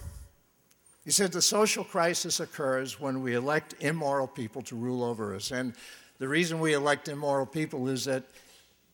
he 1.07 1.11
said 1.11 1.33
the 1.33 1.41
social 1.41 1.85
crisis 1.85 2.39
occurs 2.39 3.01
when 3.01 3.23
we 3.23 3.35
elect 3.35 3.77
immoral 3.81 4.27
people 4.29 4.61
to 4.61 4.77
rule 4.77 5.03
over 5.03 5.35
us. 5.35 5.51
And 5.51 5.73
the 6.19 6.29
reason 6.29 6.61
we 6.61 6.75
elect 6.75 7.09
immoral 7.09 7.47
people 7.47 7.89
is 7.89 8.05
that 8.05 8.25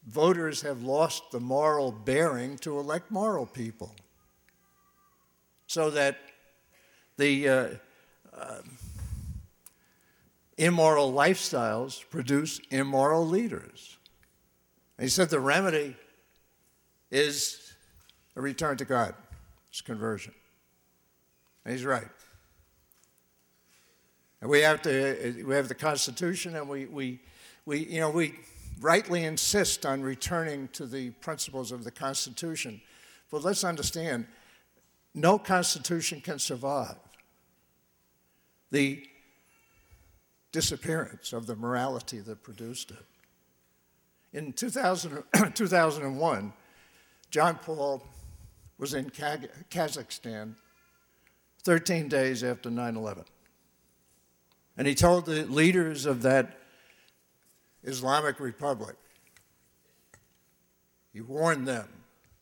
voters 0.07 0.63
have 0.63 0.85
lost 0.85 1.33
the 1.33 1.41
moral 1.41 1.91
bearing 1.91 2.57
to 2.59 2.79
elect 2.79 3.11
moral 3.11 3.47
people. 3.47 3.97
So 5.67 5.91
that 5.91 6.19
the 7.17 7.49
uh, 7.49 7.69
uh, 8.37 8.63
immoral 10.57 11.13
lifestyles 11.13 12.09
produce 12.11 12.61
immoral 12.71 13.27
leaders. 13.27 13.99
And 14.99 15.05
he 15.05 15.11
said 15.11 15.31
the 15.31 15.41
remedy 15.41 15.97
is 17.11 17.73
a 18.37 18.41
return 18.41 18.77
to 18.77 18.85
God, 18.85 19.15
it's 19.71 19.81
conversion. 19.81 20.35
And 21.65 21.73
he's 21.75 21.85
right. 21.85 22.09
And 24.41 24.49
we 24.49 24.61
have 24.61 24.81
to, 24.83 25.45
we 25.47 25.55
have 25.55 25.69
the 25.69 25.75
Constitution, 25.75 26.57
and 26.57 26.69
we, 26.69 26.87
we, 26.87 27.21
we 27.67 27.79
you 27.87 28.01
know, 28.01 28.11
we, 28.11 28.35
rightly 28.81 29.25
insist 29.25 29.85
on 29.85 30.03
returning 30.03 30.69
to 30.69 30.87
the 30.87 31.11
principles 31.11 31.71
of 31.71 31.85
the 31.85 31.91
Constitution. 31.91 32.81
But 33.31 33.45
let's 33.45 33.63
understand 33.63 34.27
no 35.15 35.39
Constitution 35.39 36.21
can 36.21 36.39
survive 36.39 36.97
the 38.71 39.07
disappearance 40.53 41.33
of 41.33 41.47
the 41.47 41.57
morality 41.57 42.21
that 42.21 42.43
produced 42.43 42.91
it. 42.91 43.05
In 44.33 44.53
2000, 44.53 45.23
2001, 45.55 46.53
John 47.31 47.57
Paul 47.57 48.03
was 48.79 48.95
in 48.95 49.11
Kazakhstan 49.11 50.55
13 51.63 52.09
days 52.09 52.43
after 52.43 52.71
9 52.71 52.97
11. 52.97 53.25
And 54.77 54.87
he 54.87 54.95
told 54.95 55.27
the 55.27 55.45
leaders 55.45 56.07
of 56.07 56.23
that 56.23 56.59
Islamic 57.85 58.41
Republic, 58.41 58.97
he 61.13 61.21
warned 61.21 61.67
them 61.67 61.89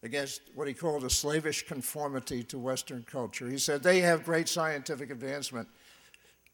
against 0.02 0.42
what 0.54 0.68
he 0.68 0.74
called 0.74 1.04
a 1.04 1.10
slavish 1.10 1.66
conformity 1.66 2.42
to 2.44 2.58
Western 2.58 3.04
culture. 3.10 3.48
He 3.48 3.58
said, 3.58 3.82
They 3.82 4.00
have 4.00 4.24
great 4.24 4.48
scientific 4.48 5.10
advancement, 5.10 5.68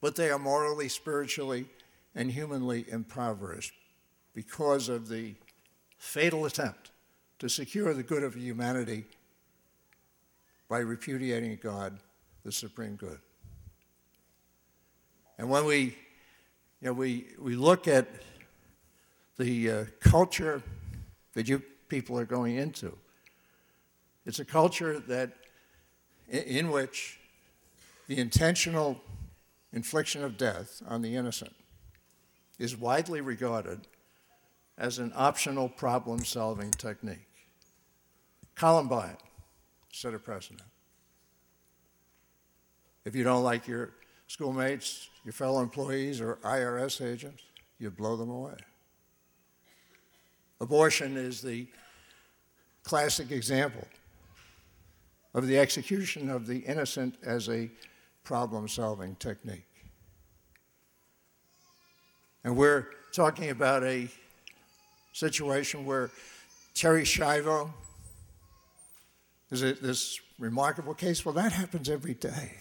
but 0.04 0.16
they 0.16 0.28
are 0.28 0.38
morally, 0.38 0.87
spiritually, 0.87 1.64
and 2.14 2.30
humanly 2.30 2.84
impoverished 2.90 3.73
because 4.34 4.90
of 4.90 5.08
the 5.08 5.34
fatal 5.96 6.44
attempt 6.44 6.90
to 7.38 7.49
secure 7.49 7.94
the 7.94 8.02
good 8.02 8.23
of 8.23 8.34
humanity 8.34 9.06
by 10.68 10.80
repudiating 10.80 11.58
God, 11.62 12.00
the 12.44 12.52
supreme 12.52 12.96
good. 12.96 13.18
And 15.38 15.49
when 15.49 15.64
we, 15.64 15.80
you 15.80 15.94
know, 16.82 16.92
we, 16.92 17.28
we 17.40 17.56
look 17.56 17.88
at 17.88 18.06
the 19.38 19.70
uh, 19.70 19.84
culture 20.00 20.62
that 21.32 21.49
you 21.49 21.62
people 21.88 22.18
are 22.18 22.26
going 22.26 22.56
into, 22.56 22.94
it's 24.26 24.38
a 24.38 24.44
culture 24.44 24.99
that, 25.08 25.30
in, 26.28 26.42
in 26.42 26.70
which 26.70 27.18
the 28.06 28.18
intentional 28.18 29.00
infliction 29.75 30.23
of 30.23 30.38
death 30.38 30.81
on 30.88 31.02
the 31.02 31.16
innocent 31.16 31.54
is 32.59 32.76
widely 32.76 33.21
regarded 33.21 33.81
as 34.78 34.99
an 34.99 35.12
optional 35.16 35.69
problem 35.69 36.25
solving 36.25 36.71
technique. 36.71 37.28
Columbine 38.54 39.16
set 39.93 40.14
a 40.14 40.19
precedent. 40.19 40.62
If 43.04 43.14
you 43.14 43.25
don't 43.25 43.43
like 43.43 43.66
your 43.66 43.90
schoolmates, 44.28 45.11
your 45.25 45.33
fellow 45.33 45.61
employees, 45.61 46.21
or 46.21 46.37
IRS 46.37 47.04
agents, 47.04 47.43
you 47.78 47.90
blow 47.90 48.16
them 48.16 48.31
away. 48.31 48.57
Abortion 50.61 51.16
is 51.16 51.43
the 51.43 51.66
classic 52.85 53.33
example 53.33 53.87
of 55.35 55.49
the 55.49 55.59
execution 55.59 56.31
of 56.31 56.47
the 56.47 56.59
innocent 56.59 57.16
as 57.25 57.49
a 57.49 57.69
problem 58.25 58.66
solving 58.66 59.14
technique. 59.16 59.66
And 62.43 62.57
we're 62.57 62.88
talking 63.12 63.50
about 63.50 63.85
a 63.85 64.09
situation 65.12 65.85
where 65.85 66.11
Terri 66.75 67.02
Schiavo 67.02 67.71
is 69.50 69.61
this 69.61 70.21
remarkable 70.38 70.95
case. 70.95 71.25
Well, 71.25 71.35
that 71.35 71.52
happens 71.52 71.88
every 71.88 72.14
day. 72.14 72.52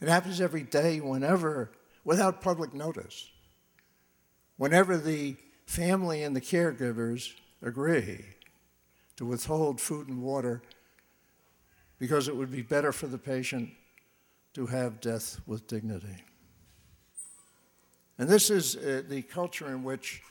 It 0.00 0.08
happens 0.08 0.40
every 0.40 0.62
day 0.62 1.00
whenever, 1.00 1.70
without 2.04 2.40
public 2.40 2.74
notice, 2.74 3.30
whenever 4.56 4.96
the 4.96 5.36
family 5.66 6.22
and 6.22 6.34
the 6.34 6.40
caregivers 6.40 7.34
agree 7.62 8.24
to 9.16 9.26
withhold 9.26 9.80
food 9.80 10.08
and 10.08 10.22
water 10.22 10.62
because 11.98 12.26
it 12.26 12.34
would 12.34 12.50
be 12.50 12.62
better 12.62 12.90
for 12.90 13.06
the 13.06 13.18
patient 13.18 13.70
to 14.54 14.66
have 14.66 15.00
death 15.00 15.40
with 15.46 15.66
dignity. 15.66 16.24
And 18.18 18.28
this 18.28 18.50
is 18.50 18.76
uh, 18.76 19.02
the 19.08 19.22
culture 19.22 19.68
in 19.68 19.82
which 19.82 20.22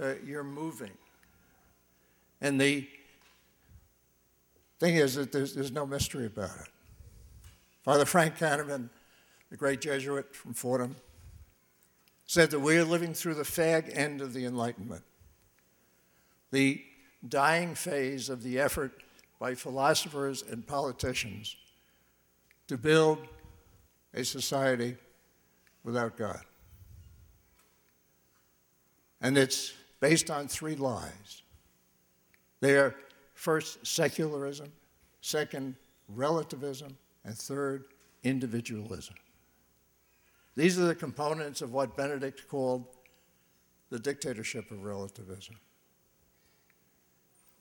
uh, 0.00 0.14
you're 0.24 0.42
moving. 0.42 0.90
And 2.40 2.60
the 2.60 2.88
thing 4.80 4.96
is 4.96 5.14
that 5.14 5.30
there's, 5.30 5.54
there's 5.54 5.70
no 5.70 5.86
mystery 5.86 6.26
about 6.26 6.50
it. 6.60 6.68
Father 7.84 8.04
Frank 8.04 8.36
Canavan, 8.38 8.88
the 9.50 9.56
great 9.56 9.80
Jesuit 9.80 10.34
from 10.34 10.54
Fordham, 10.54 10.96
said 12.26 12.50
that 12.50 12.60
we 12.60 12.76
are 12.78 12.84
living 12.84 13.14
through 13.14 13.34
the 13.34 13.42
fag 13.42 13.96
end 13.96 14.20
of 14.20 14.32
the 14.32 14.44
Enlightenment, 14.44 15.04
the 16.50 16.82
dying 17.28 17.74
phase 17.74 18.28
of 18.28 18.42
the 18.42 18.58
effort 18.58 18.92
by 19.38 19.54
philosophers 19.54 20.42
and 20.42 20.66
politicians 20.66 21.56
to 22.66 22.76
build 22.78 23.18
a 24.14 24.24
society 24.24 24.96
without 25.84 26.16
God. 26.16 26.40
And 29.20 29.38
it's 29.38 29.72
based 30.00 30.30
on 30.30 30.48
three 30.48 30.74
lies. 30.74 31.42
They 32.60 32.76
are 32.76 32.94
first, 33.34 33.86
secularism, 33.86 34.72
second, 35.20 35.76
relativism, 36.08 36.96
and 37.24 37.36
third, 37.36 37.84
individualism. 38.24 39.14
These 40.56 40.78
are 40.78 40.84
the 40.84 40.94
components 40.94 41.62
of 41.62 41.72
what 41.72 41.96
Benedict 41.96 42.46
called 42.48 42.84
the 43.90 43.98
dictatorship 43.98 44.70
of 44.70 44.84
relativism. 44.84 45.56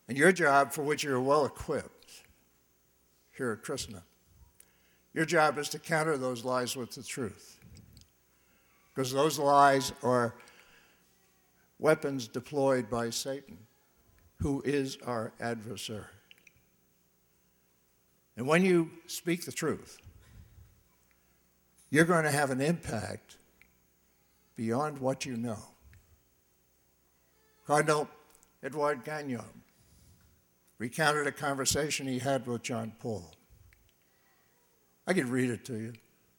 And 0.07 0.17
your 0.17 0.31
job, 0.31 0.73
for 0.73 0.83
which 0.83 1.03
you're 1.03 1.21
well 1.21 1.45
equipped 1.45 2.23
here 3.35 3.51
at 3.51 3.63
Christendom, 3.63 4.03
your 5.13 5.25
job 5.25 5.57
is 5.57 5.69
to 5.69 5.79
counter 5.79 6.17
those 6.17 6.45
lies 6.45 6.75
with 6.75 6.91
the 6.91 7.03
truth. 7.03 7.59
Because 8.93 9.11
those 9.11 9.39
lies 9.39 9.93
are 10.03 10.35
weapons 11.79 12.27
deployed 12.27 12.89
by 12.89 13.09
Satan, 13.09 13.57
who 14.37 14.61
is 14.65 14.97
our 15.05 15.33
adversary. 15.39 16.05
And 18.37 18.47
when 18.47 18.63
you 18.63 18.89
speak 19.07 19.45
the 19.45 19.51
truth, 19.51 19.97
you're 21.89 22.05
going 22.05 22.23
to 22.23 22.31
have 22.31 22.49
an 22.49 22.61
impact 22.61 23.37
beyond 24.55 24.99
what 24.99 25.25
you 25.25 25.35
know. 25.35 25.59
Cardinal 27.67 28.07
Edouard 28.63 29.03
Gagnon 29.03 29.63
recounted 30.77 31.27
a 31.27 31.31
conversation 31.31 32.07
he 32.07 32.19
had 32.19 32.47
with 32.47 32.63
John 32.63 32.93
Paul. 32.99 33.31
I 35.07 35.13
could 35.13 35.27
read 35.27 35.49
it 35.49 35.65
to 35.65 35.77
you, 35.77 35.93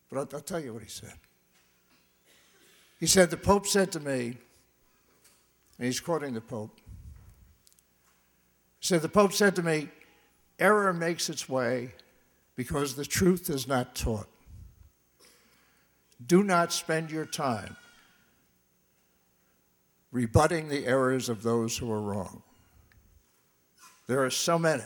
but 0.09 0.19
I'll, 0.19 0.29
I'll 0.35 0.41
tell 0.41 0.61
you 0.61 0.73
what 0.73 0.83
he 0.83 0.89
said. 0.89 1.15
He 3.01 3.07
said, 3.07 3.31
The 3.31 3.37
Pope 3.37 3.67
said 3.67 3.91
to 3.93 4.01
me, 4.01 4.37
and 5.79 5.87
he's 5.87 6.01
quoting 6.01 6.35
the 6.35 6.41
Pope, 6.41 6.81
he 8.79 8.87
said, 8.87 9.03
The 9.03 9.09
Pope 9.09 9.33
said 9.33 9.57
to 9.57 9.63
me, 9.63 9.89
error 10.59 10.93
makes 10.93 11.29
its 11.29 11.49
way 11.49 11.93
because 12.57 12.95
the 12.95 13.05
truth 13.05 13.51
is 13.51 13.67
not 13.67 13.95
taught. 13.95 14.29
Do 16.25 16.43
not 16.43 16.73
spend 16.73 17.11
your 17.11 17.27
time 17.27 17.77
rebutting 20.13 20.69
the 20.69 20.87
errors 20.87 21.29
of 21.29 21.43
those 21.43 21.77
who 21.79 21.91
are 21.91 22.01
wrong. 22.01 22.43
There 24.07 24.23
are 24.25 24.31
so 24.31 24.59
many 24.59 24.83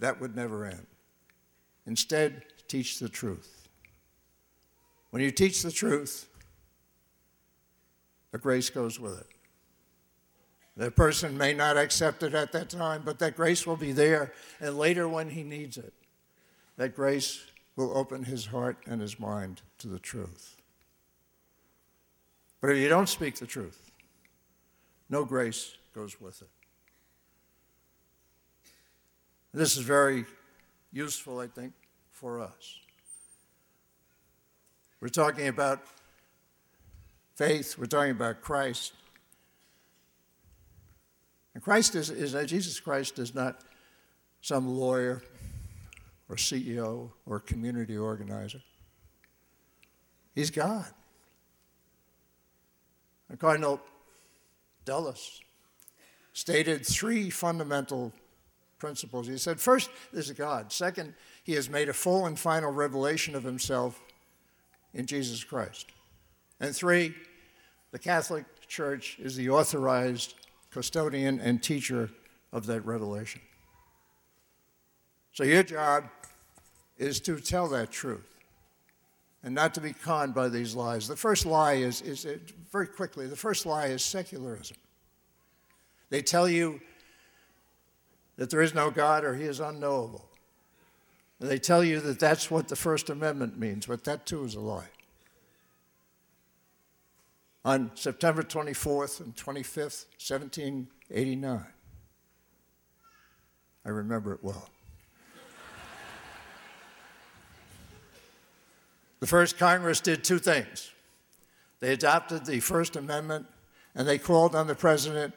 that 0.00 0.20
would 0.20 0.34
never 0.34 0.64
end. 0.64 0.86
Instead, 1.86 2.42
teach 2.68 2.98
the 2.98 3.08
truth. 3.08 3.68
When 5.10 5.22
you 5.22 5.30
teach 5.30 5.62
the 5.62 5.72
truth, 5.72 6.28
the 8.30 8.38
grace 8.38 8.70
goes 8.70 9.00
with 9.00 9.18
it. 9.18 9.26
The 10.76 10.90
person 10.90 11.36
may 11.36 11.54
not 11.54 11.76
accept 11.76 12.22
it 12.22 12.34
at 12.34 12.52
that 12.52 12.70
time, 12.70 13.02
but 13.04 13.18
that 13.18 13.34
grace 13.34 13.66
will 13.66 13.76
be 13.76 13.90
there, 13.90 14.32
and 14.60 14.78
later 14.78 15.08
when 15.08 15.30
he 15.30 15.42
needs 15.42 15.76
it, 15.76 15.92
that 16.76 16.94
grace 16.94 17.42
will 17.74 17.96
open 17.96 18.24
his 18.24 18.46
heart 18.46 18.76
and 18.86 19.00
his 19.00 19.18
mind 19.18 19.62
to 19.78 19.88
the 19.88 19.98
truth. 19.98 20.56
But 22.60 22.70
if 22.70 22.78
you 22.78 22.88
don't 22.88 23.08
speak 23.08 23.36
the 23.36 23.46
truth, 23.46 23.90
no 25.08 25.24
grace 25.24 25.74
goes 25.94 26.20
with 26.20 26.42
it. 26.42 26.48
This 29.52 29.76
is 29.76 29.82
very 29.82 30.26
useful, 30.92 31.40
I 31.40 31.46
think, 31.46 31.72
for 32.18 32.40
us. 32.40 32.80
We're 35.00 35.08
talking 35.08 35.46
about 35.46 35.84
faith, 37.36 37.78
we're 37.78 37.86
talking 37.86 38.10
about 38.10 38.40
Christ. 38.40 38.92
And 41.54 41.62
Christ 41.62 41.94
is, 41.94 42.10
is 42.10 42.34
uh, 42.34 42.42
Jesus 42.44 42.80
Christ 42.80 43.20
is 43.20 43.36
not 43.36 43.60
some 44.40 44.68
lawyer 44.68 45.22
or 46.28 46.34
CEO 46.34 47.12
or 47.24 47.38
community 47.38 47.96
organizer. 47.96 48.62
He's 50.34 50.50
God. 50.50 50.86
And 53.28 53.38
Cardinal 53.38 53.80
Dulles, 54.84 55.40
stated 56.32 56.84
three 56.84 57.30
fundamental 57.30 58.12
principles. 58.78 59.26
He 59.26 59.38
said, 59.38 59.60
first, 59.60 59.90
there's 60.12 60.30
a 60.30 60.34
God. 60.34 60.72
Second, 60.72 61.14
he 61.44 61.52
has 61.54 61.68
made 61.68 61.88
a 61.88 61.92
full 61.92 62.26
and 62.26 62.38
final 62.38 62.70
revelation 62.70 63.34
of 63.34 63.42
himself 63.42 64.00
in 64.94 65.06
Jesus 65.06 65.44
Christ. 65.44 65.86
And 66.60 66.74
three, 66.74 67.14
the 67.90 67.98
Catholic 67.98 68.44
Church 68.66 69.18
is 69.18 69.36
the 69.36 69.48
authorized 69.50 70.34
custodian 70.70 71.40
and 71.40 71.62
teacher 71.62 72.10
of 72.52 72.66
that 72.66 72.84
revelation. 72.84 73.40
So 75.32 75.44
your 75.44 75.62
job 75.62 76.04
is 76.98 77.20
to 77.20 77.38
tell 77.38 77.68
that 77.68 77.90
truth 77.90 78.26
and 79.42 79.54
not 79.54 79.72
to 79.74 79.80
be 79.80 79.92
conned 79.92 80.34
by 80.34 80.48
these 80.48 80.74
lies. 80.74 81.06
The 81.06 81.16
first 81.16 81.46
lie 81.46 81.74
is, 81.74 82.02
is 82.02 82.26
very 82.72 82.88
quickly, 82.88 83.26
the 83.26 83.36
first 83.36 83.64
lie 83.64 83.86
is 83.86 84.04
secularism. 84.04 84.76
They 86.10 86.22
tell 86.22 86.48
you 86.48 86.80
that 88.38 88.50
there 88.50 88.62
is 88.62 88.72
no 88.72 88.90
God 88.90 89.24
or 89.24 89.34
he 89.34 89.44
is 89.44 89.60
unknowable. 89.60 90.24
And 91.40 91.50
they 91.50 91.58
tell 91.58 91.84
you 91.84 92.00
that 92.00 92.18
that's 92.18 92.50
what 92.50 92.68
the 92.68 92.76
First 92.76 93.10
Amendment 93.10 93.58
means, 93.58 93.86
but 93.86 94.04
that 94.04 94.24
too 94.24 94.44
is 94.44 94.54
a 94.54 94.60
lie. 94.60 94.88
On 97.64 97.90
September 97.94 98.42
24th 98.42 99.20
and 99.20 99.36
25th, 99.36 100.06
1789, 100.16 101.66
I 103.84 103.88
remember 103.88 104.32
it 104.32 104.42
well. 104.42 104.70
The 109.20 109.26
first 109.26 109.58
Congress 109.58 110.00
did 110.00 110.22
two 110.22 110.38
things. 110.38 110.92
They 111.80 111.92
adopted 111.92 112.46
the 112.46 112.60
First 112.60 112.94
Amendment 112.94 113.46
and 113.96 114.06
they 114.06 114.16
called 114.16 114.54
on 114.54 114.68
the 114.68 114.76
President 114.76 115.34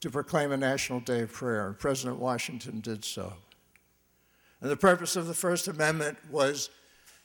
to 0.00 0.10
proclaim 0.10 0.52
a 0.52 0.56
national 0.56 1.00
day 1.00 1.22
of 1.22 1.32
prayer, 1.32 1.74
President 1.78 2.18
Washington 2.18 2.80
did 2.80 3.04
so. 3.04 3.34
And 4.60 4.70
the 4.70 4.76
purpose 4.76 5.16
of 5.16 5.26
the 5.26 5.34
First 5.34 5.68
Amendment 5.68 6.18
was 6.30 6.70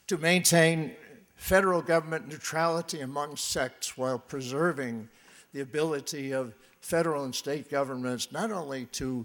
to 0.06 0.18
maintain 0.18 0.94
federal 1.36 1.82
government 1.82 2.28
neutrality 2.28 3.00
among 3.00 3.36
sects 3.36 3.96
while 3.96 4.18
preserving 4.18 5.08
the 5.52 5.60
ability 5.60 6.32
of 6.32 6.54
federal 6.80 7.24
and 7.24 7.34
state 7.34 7.70
governments 7.70 8.30
not 8.32 8.52
only 8.52 8.86
to 8.86 9.24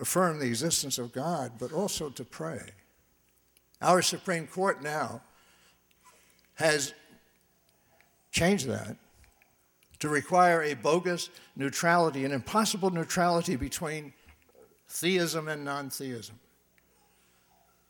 affirm 0.00 0.38
the 0.38 0.46
existence 0.46 0.98
of 0.98 1.12
God, 1.12 1.52
but 1.58 1.72
also 1.72 2.10
to 2.10 2.24
pray. 2.24 2.60
Our 3.80 4.02
Supreme 4.02 4.46
Court 4.46 4.82
now 4.82 5.22
has 6.54 6.94
changed 8.30 8.66
that 8.66 8.96
to 10.04 10.10
require 10.10 10.62
a 10.62 10.74
bogus 10.74 11.30
neutrality, 11.56 12.26
an 12.26 12.32
impossible 12.32 12.90
neutrality 12.90 13.56
between 13.56 14.12
theism 14.86 15.48
and 15.48 15.64
non 15.64 15.88
theism. 15.88 16.38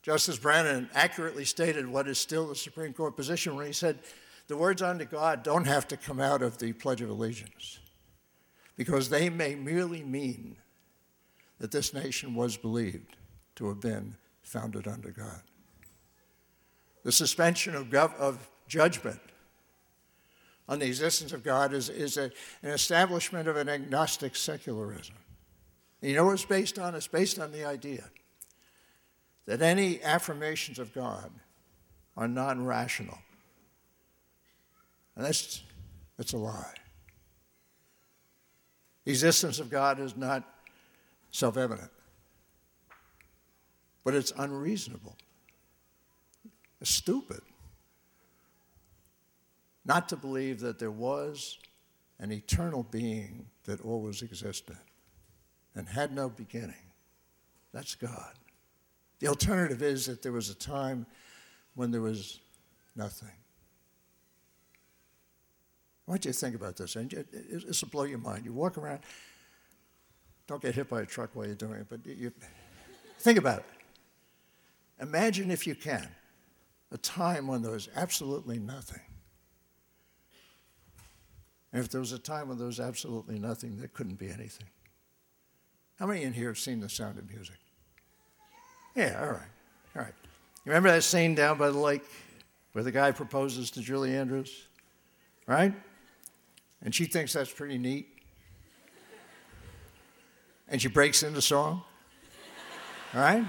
Justice 0.01 0.39
Brennan 0.39 0.89
accurately 0.95 1.45
stated 1.45 1.89
what 1.89 2.07
is 2.07 2.17
still 2.17 2.47
the 2.47 2.55
Supreme 2.55 2.93
Court 2.93 3.17
position 3.17 3.57
when 3.57 3.67
he 3.67 3.73
said, 3.73 3.99
The 4.47 4.57
words 4.57 4.81
unto 4.81 5.05
God 5.05 5.43
don't 5.43 5.67
have 5.67 5.89
to 5.89 5.97
come 5.97 6.21
out 6.21 6.41
of 6.41 6.59
the 6.59 6.73
Pledge 6.73 7.01
of 7.01 7.11
Allegiance 7.11 7.81
because 8.77 9.09
they 9.09 9.29
may 9.29 9.57
merely 9.57 10.05
mean 10.05 10.55
that 11.59 11.73
this 11.73 11.93
nation 11.93 12.37
was 12.37 12.57
believed 12.57 13.17
to 13.57 13.67
have 13.67 13.81
been 13.81 14.15
founded 14.41 14.87
under 14.87 15.11
God. 15.11 15.43
The 17.03 17.11
suspension 17.11 17.75
of, 17.75 17.87
gov- 17.87 18.15
of 18.19 18.49
judgment 18.69 19.19
on 20.69 20.79
the 20.79 20.87
existence 20.87 21.33
of 21.33 21.43
God 21.43 21.73
is, 21.73 21.89
is 21.89 22.17
a, 22.17 22.31
an 22.63 22.71
establishment 22.71 23.49
of 23.49 23.57
an 23.57 23.69
agnostic 23.69 24.35
secularism. 24.35 25.15
And 26.01 26.11
you 26.11 26.17
know 26.17 26.25
what 26.25 26.33
it's 26.33 26.45
based 26.45 26.79
on? 26.79 26.95
It's 26.95 27.07
based 27.07 27.39
on 27.39 27.53
the 27.53 27.65
idea 27.65 28.05
that 29.47 29.61
any 29.61 30.03
affirmations 30.03 30.79
of 30.79 30.95
God 30.95 31.31
are 32.17 32.29
non 32.29 32.65
rational. 32.65 33.19
And 35.17 35.25
that's, 35.25 35.63
that's 36.17 36.33
a 36.33 36.39
lie. 36.39 36.75
The 39.05 39.11
existence 39.11 39.61
of 39.61 39.71
God 39.71 40.01
is 40.01 40.17
not 40.17 40.45
self 41.31 41.57
evident, 41.57 41.91
but 44.03 44.15
it's 44.15 44.33
unreasonable, 44.37 45.17
it's 46.81 46.91
stupid 46.91 47.43
not 49.85 50.09
to 50.09 50.17
believe 50.17 50.61
that 50.61 50.79
there 50.79 50.91
was 50.91 51.59
an 52.19 52.33
eternal 52.33 52.83
being 52.83 53.47
that 53.65 53.81
always 53.81 54.23
existed 54.23 54.77
and 55.75 55.89
had 55.89 56.15
no 56.15 56.29
beginning. 56.29 56.75
That's 57.73 57.95
God. 57.95 58.35
The 59.19 59.29
alternative 59.29 59.83
is 59.83 60.07
that 60.07 60.23
there 60.23 60.33
was 60.33 60.51
a 60.51 60.55
time 60.55 61.07
when 61.75 61.91
there 61.91 62.01
was 62.01 62.41
nothing. 62.95 63.33
I 66.07 66.11
want 66.11 66.25
you 66.25 66.33
to 66.33 66.39
think 66.39 66.55
about 66.55 66.77
this, 66.77 66.97
and 66.97 67.11
this 67.11 67.83
will 67.83 67.89
blow 67.89 68.05
your 68.05 68.19
mind. 68.19 68.45
You 68.45 68.53
walk 68.53 68.77
around, 68.77 69.01
don't 70.47 70.61
get 70.61 70.75
hit 70.75 70.89
by 70.89 71.01
a 71.01 71.07
truck 71.07 71.31
while 71.33 71.47
you're 71.47 71.55
doing 71.55 71.81
it, 71.81 71.87
but 71.89 72.07
you, 72.07 72.31
think 73.21 73.39
about 73.39 73.61
it. 73.61 73.65
Imagine, 75.01 75.51
if 75.51 75.67
you 75.67 75.75
can, 75.75 76.07
a 76.93 76.99
time 76.99 77.47
when 77.49 77.63
there 77.63 77.73
was 77.73 77.89
absolutely 77.97 78.59
nothing. 78.59 79.01
And 81.75 81.83
if 81.83 81.91
there 81.91 82.01
was 82.01 82.13
a 82.13 82.21
time 82.21 82.49
when 82.49 82.57
there 82.57 82.69
was 82.69 82.79
absolutely 82.79 83.37
nothing, 83.37 83.77
there 83.77 83.89
couldn't 83.89 84.15
be 84.15 84.29
anything. 84.29 84.69
How 85.99 86.07
many 86.07 86.23
in 86.23 86.33
here 86.33 86.47
have 86.47 86.59
seen 86.59 86.79
The 86.79 86.89
Sound 86.89 87.19
of 87.19 87.29
Music? 87.29 87.57
Yeah, 88.95 89.19
all 89.21 89.33
right, 89.33 89.51
all 89.97 90.03
right. 90.03 90.15
You 90.65 90.71
remember 90.71 90.93
that 90.93 91.03
scene 91.03 91.35
down 91.35 91.59
by 91.59 91.71
the 91.71 91.79
lake 91.79 92.05
where 92.73 92.85
the 92.85 92.93
guy 92.93 93.11
proposes 93.11 93.73
to 93.73 93.81
Julie 93.81 94.15
Andrews? 94.15 94.69
Right? 95.49 95.75
And 96.81 96.95
she 96.95 97.07
thinks 97.07 97.33
that's 97.33 97.53
pretty 97.53 97.77
neat. 97.77 98.07
And 100.69 100.81
she 100.81 100.87
breaks 100.87 101.25
into 101.25 101.43
song. 101.43 101.83
All 103.15 103.21
right? 103.21 103.45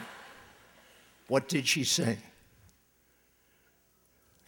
What 1.28 1.48
did 1.48 1.68
she 1.68 1.84
sing? 1.84 2.18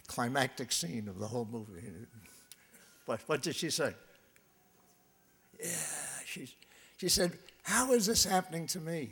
Climactic 0.08 0.72
scene 0.72 1.06
of 1.06 1.20
the 1.20 1.28
whole 1.28 1.48
movie. 1.48 1.80
What, 3.08 3.20
what 3.26 3.40
did 3.40 3.56
she 3.56 3.70
say? 3.70 3.94
Yeah, 5.58 5.70
she, 6.26 6.46
she 6.98 7.08
said, 7.08 7.32
How 7.62 7.92
is 7.92 8.04
this 8.04 8.22
happening 8.24 8.66
to 8.66 8.80
me? 8.80 9.08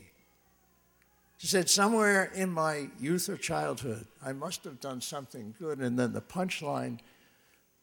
She 1.39 1.47
said, 1.47 1.71
Somewhere 1.71 2.31
in 2.35 2.51
my 2.51 2.89
youth 3.01 3.31
or 3.31 3.39
childhood, 3.39 4.07
I 4.23 4.35
must 4.35 4.65
have 4.65 4.81
done 4.81 5.01
something 5.01 5.55
good. 5.59 5.79
And 5.79 5.99
then 5.99 6.13
the 6.13 6.21
punchline 6.21 6.99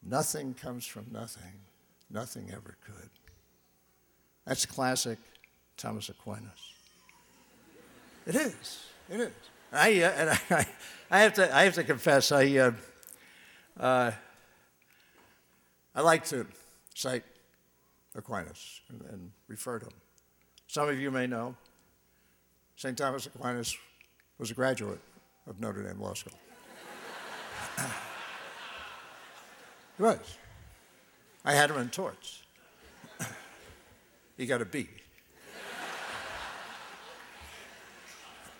nothing 0.06 0.54
comes 0.54 0.86
from 0.86 1.06
nothing, 1.10 1.58
nothing 2.08 2.48
ever 2.52 2.76
could. 2.86 3.10
That's 4.46 4.66
classic 4.66 5.18
Thomas 5.76 6.10
Aquinas. 6.10 6.74
It 8.24 8.36
is. 8.36 8.84
It 9.10 9.18
is. 9.18 9.32
I, 9.72 10.00
uh, 10.00 10.12
and 10.16 10.30
I, 10.50 10.66
I, 11.10 11.20
have 11.22 11.34
to, 11.34 11.56
I 11.56 11.64
have 11.64 11.74
to 11.74 11.82
confess, 11.82 12.30
I, 12.30 12.56
uh, 12.58 12.72
uh, 13.80 14.12
I 15.94 16.00
like 16.00 16.24
to 16.26 16.46
cite 16.94 17.22
Aquinas 18.16 18.80
and, 18.88 19.02
and 19.12 19.30
refer 19.46 19.78
to 19.78 19.86
him. 19.86 19.92
Some 20.66 20.88
of 20.88 20.98
you 20.98 21.10
may 21.10 21.26
know 21.26 21.54
St. 22.76 22.98
Thomas 22.98 23.26
Aquinas 23.26 23.76
was 24.38 24.50
a 24.50 24.54
graduate 24.54 25.00
of 25.46 25.60
Notre 25.60 25.82
Dame 25.82 26.00
Law 26.00 26.14
School. 26.14 26.32
he 29.96 30.02
was. 30.02 30.38
I 31.44 31.52
had 31.52 31.70
him 31.70 31.78
in 31.78 31.90
torts. 31.90 32.42
he 34.36 34.46
got 34.46 34.60
a 34.62 34.64
B. 34.64 34.88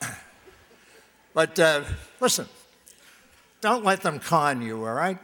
but 1.35 1.59
uh, 1.59 1.83
listen, 2.21 2.47
don't 3.61 3.85
let 3.85 4.03
them 4.03 4.21
con 4.21 4.63
you, 4.63 4.87
all 4.87 4.95
right? 4.95 5.19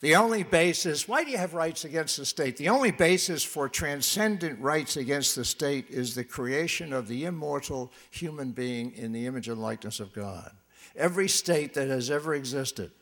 The 0.00 0.16
only 0.16 0.44
basis, 0.44 1.06
why 1.06 1.24
do 1.24 1.30
you 1.30 1.36
have 1.36 1.52
rights 1.52 1.84
against 1.84 2.16
the 2.16 2.24
state? 2.24 2.56
The 2.56 2.70
only 2.70 2.90
basis 2.90 3.44
for 3.44 3.68
transcendent 3.68 4.58
rights 4.58 4.96
against 4.96 5.36
the 5.36 5.44
state 5.44 5.90
is 5.90 6.14
the 6.14 6.24
creation 6.24 6.94
of 6.94 7.06
the 7.06 7.26
immortal 7.26 7.92
human 8.10 8.52
being 8.52 8.92
in 8.96 9.12
the 9.12 9.26
image 9.26 9.48
and 9.48 9.60
likeness 9.60 10.00
of 10.00 10.14
God. 10.14 10.52
Every 10.96 11.28
state 11.28 11.74
that 11.74 11.88
has 11.88 12.10
ever 12.10 12.34
existed 12.34 12.92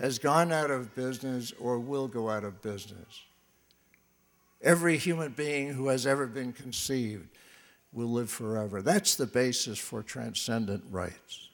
has 0.00 0.18
gone 0.18 0.50
out 0.50 0.70
of 0.72 0.96
business 0.96 1.52
or 1.60 1.78
will 1.78 2.08
go 2.08 2.28
out 2.28 2.44
of 2.44 2.60
business. 2.60 3.22
Every 4.60 4.96
human 4.96 5.32
being 5.32 5.72
who 5.72 5.88
has 5.88 6.08
ever 6.08 6.26
been 6.26 6.52
conceived 6.52 7.28
will 7.92 8.08
live 8.08 8.30
forever. 8.30 8.82
That's 8.82 9.14
the 9.14 9.26
basis 9.26 9.78
for 9.78 10.02
transcendent 10.02 10.84
rights. 10.90 11.47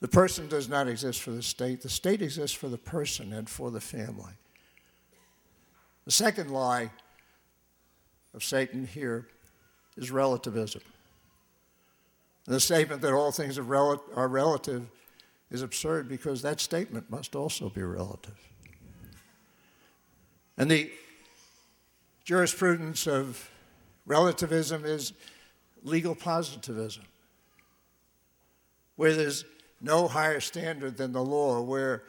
The 0.00 0.08
person 0.08 0.48
does 0.48 0.68
not 0.68 0.88
exist 0.88 1.22
for 1.22 1.30
the 1.30 1.42
state, 1.42 1.80
the 1.80 1.88
state 1.88 2.20
exists 2.22 2.56
for 2.56 2.68
the 2.68 2.78
person 2.78 3.32
and 3.32 3.48
for 3.48 3.70
the 3.70 3.80
family. 3.80 4.32
The 6.04 6.10
second 6.10 6.50
lie 6.50 6.90
of 8.34 8.44
Satan 8.44 8.86
here 8.86 9.26
is 9.96 10.10
relativism. 10.10 10.82
The 12.44 12.60
statement 12.60 13.02
that 13.02 13.12
all 13.12 13.32
things 13.32 13.58
are, 13.58 13.62
relative 13.62 14.86
is 15.50 15.62
absurd 15.62 16.08
because 16.08 16.42
that 16.42 16.60
statement 16.60 17.10
must 17.10 17.34
also 17.34 17.70
be 17.70 17.82
relative. 17.82 18.38
And 20.56 20.70
the 20.70 20.92
jurisprudence 22.24 23.08
of 23.08 23.50
relativism 24.04 24.84
is 24.84 25.12
legal 25.82 26.14
positivism, 26.14 27.04
where 28.94 29.14
there's 29.14 29.44
no 29.80 30.08
higher 30.08 30.40
standard 30.40 30.96
than 30.96 31.12
the 31.12 31.22
law, 31.22 31.60
where 31.60 32.04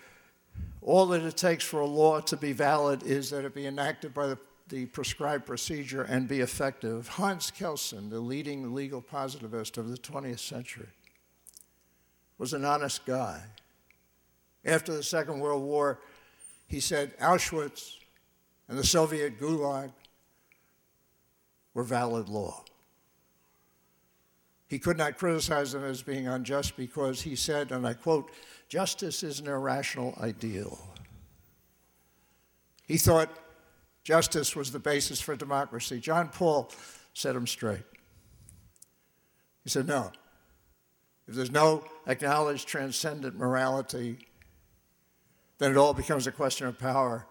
all 0.82 1.06
that 1.08 1.22
it 1.22 1.38
takes 1.38 1.64
for 1.64 1.82
a 1.82 1.86
law 1.86 2.20
to 2.22 2.38
be 2.38 2.54
valid 2.54 3.04
is 3.04 3.30
that 3.30 3.46
it 3.46 3.54
be 3.54 3.68
enacted 3.68 4.14
by 4.14 4.28
the, 4.28 4.38
the 4.70 4.86
prescribed 4.86 5.46
procedure 5.46 6.04
and 6.04 6.28
be 6.28 6.40
effective. 6.40 7.08
Hans 7.08 7.52
Kelsen, 7.52 8.10
the 8.10 8.20
leading 8.20 8.74
legal 8.74 9.02
positivist 9.02 9.78
of 9.78 9.90
the 9.90 9.98
20th 9.98 10.40
century, 10.40 10.88
was 12.38 12.54
an 12.54 12.64
honest 12.64 13.06
guy. 13.06 13.42
After 14.64 14.94
the 14.94 15.04
Second 15.04 15.40
World 15.40 15.64
War, 15.64 16.00
he 16.68 16.80
said 16.80 17.18
Auschwitz 17.20 17.96
and 18.68 18.78
the 18.78 18.86
Soviet 18.86 19.40
Gulag 19.40 19.92
were 21.74 21.84
valid 21.84 22.28
law. 22.28 22.64
He 24.68 24.80
could 24.80 24.98
not 24.98 25.18
criticize 25.18 25.72
them 25.72 25.84
as 25.84 26.02
being 26.02 26.28
unjust 26.28 26.76
because 26.76 27.22
he 27.22 27.36
said, 27.36 27.72
and 27.72 27.88
I 27.88 27.94
quote, 27.94 28.32
justice 28.68 29.24
is 29.24 29.40
an 29.40 29.48
irrational 29.48 30.18
ideal. 30.22 30.78
He 32.86 32.98
thought 32.98 33.30
justice 34.04 34.56
was 34.56 34.72
the 34.72 34.80
basis 34.80 35.22
for 35.22 35.36
democracy. 35.36 36.00
John 36.00 36.30
Paul 36.30 36.70
set 37.14 37.36
him 37.36 37.48
straight. 37.48 37.84
He 39.64 39.70
said, 39.70 39.88
no. 39.88 40.12
If 41.28 41.36
there's 41.36 41.52
no 41.52 41.86
acknowledged 42.06 42.68
transcendent 42.68 43.38
morality, 43.38 44.18
then 45.58 45.72
it 45.72 45.78
all 45.78 45.94
becomes 45.94 46.28
a 46.28 46.32
question 46.32 46.68
of 46.68 46.78
power, 46.78 47.26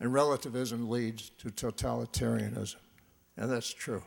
and 0.00 0.12
relativism 0.12 0.88
leads 0.88 1.30
to 1.38 1.50
totalitarianism. 1.50 2.76
And 3.36 3.50
that's 3.50 3.72
true. 3.72 4.02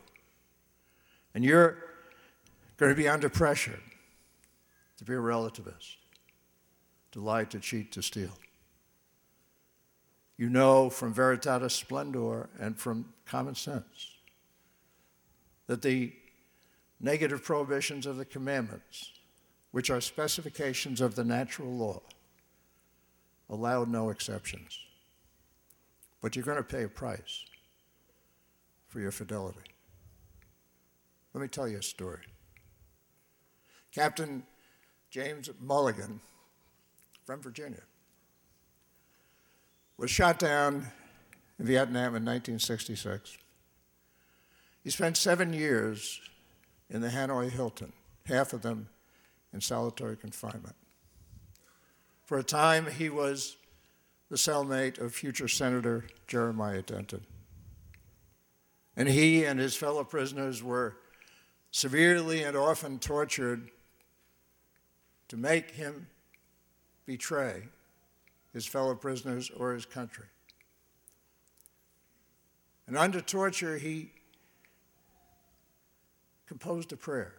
And 1.34 1.44
you're 1.44 1.87
going 2.78 2.92
to 2.92 2.96
be 2.96 3.08
under 3.08 3.28
pressure 3.28 3.80
to 4.96 5.04
be 5.04 5.12
a 5.12 5.16
relativist, 5.16 5.96
to 7.12 7.20
lie, 7.20 7.44
to 7.44 7.58
cheat, 7.60 7.92
to 7.92 8.02
steal. 8.02 8.32
You 10.36 10.48
know 10.48 10.88
from 10.88 11.12
Veritatis 11.12 11.72
Splendor 11.72 12.48
and 12.60 12.78
from 12.78 13.12
common 13.26 13.56
sense 13.56 14.12
that 15.66 15.82
the 15.82 16.12
negative 17.00 17.42
prohibitions 17.42 18.06
of 18.06 18.16
the 18.16 18.24
commandments, 18.24 19.10
which 19.72 19.90
are 19.90 20.00
specifications 20.00 21.00
of 21.00 21.16
the 21.16 21.24
natural 21.24 21.70
law, 21.70 22.00
allow 23.50 23.84
no 23.84 24.10
exceptions. 24.10 24.78
But 26.20 26.36
you're 26.36 26.44
going 26.44 26.58
to 26.58 26.62
pay 26.62 26.84
a 26.84 26.88
price 26.88 27.44
for 28.86 29.00
your 29.00 29.12
fidelity. 29.12 29.58
Let 31.34 31.42
me 31.42 31.48
tell 31.48 31.68
you 31.68 31.78
a 31.78 31.82
story. 31.82 32.20
Captain 33.92 34.42
James 35.10 35.50
Mulligan 35.60 36.20
from 37.24 37.40
Virginia 37.40 37.82
was 39.96 40.10
shot 40.10 40.38
down 40.38 40.86
in 41.58 41.66
Vietnam 41.66 42.14
in 42.14 42.24
1966. 42.24 43.36
He 44.84 44.90
spent 44.90 45.16
seven 45.16 45.52
years 45.52 46.20
in 46.88 47.00
the 47.00 47.08
Hanoi 47.08 47.50
Hilton, 47.50 47.92
half 48.26 48.52
of 48.52 48.62
them 48.62 48.88
in 49.52 49.60
solitary 49.60 50.16
confinement. 50.16 50.76
For 52.24 52.38
a 52.38 52.44
time, 52.44 52.86
he 52.86 53.08
was 53.08 53.56
the 54.30 54.36
cellmate 54.36 54.98
of 54.98 55.14
future 55.14 55.48
Senator 55.48 56.04
Jeremiah 56.26 56.82
Denton. 56.82 57.24
And 58.96 59.08
he 59.08 59.44
and 59.44 59.58
his 59.58 59.74
fellow 59.74 60.04
prisoners 60.04 60.62
were 60.62 60.96
severely 61.70 62.42
and 62.42 62.56
often 62.56 62.98
tortured 62.98 63.70
to 65.28 65.36
make 65.36 65.72
him 65.72 66.08
betray 67.06 67.62
his 68.52 68.66
fellow 68.66 68.94
prisoners 68.94 69.50
or 69.50 69.72
his 69.72 69.86
country. 69.86 70.26
And 72.86 72.96
under 72.96 73.20
torture, 73.20 73.76
he 73.78 74.10
composed 76.46 76.92
a 76.92 76.96
prayer. 76.96 77.34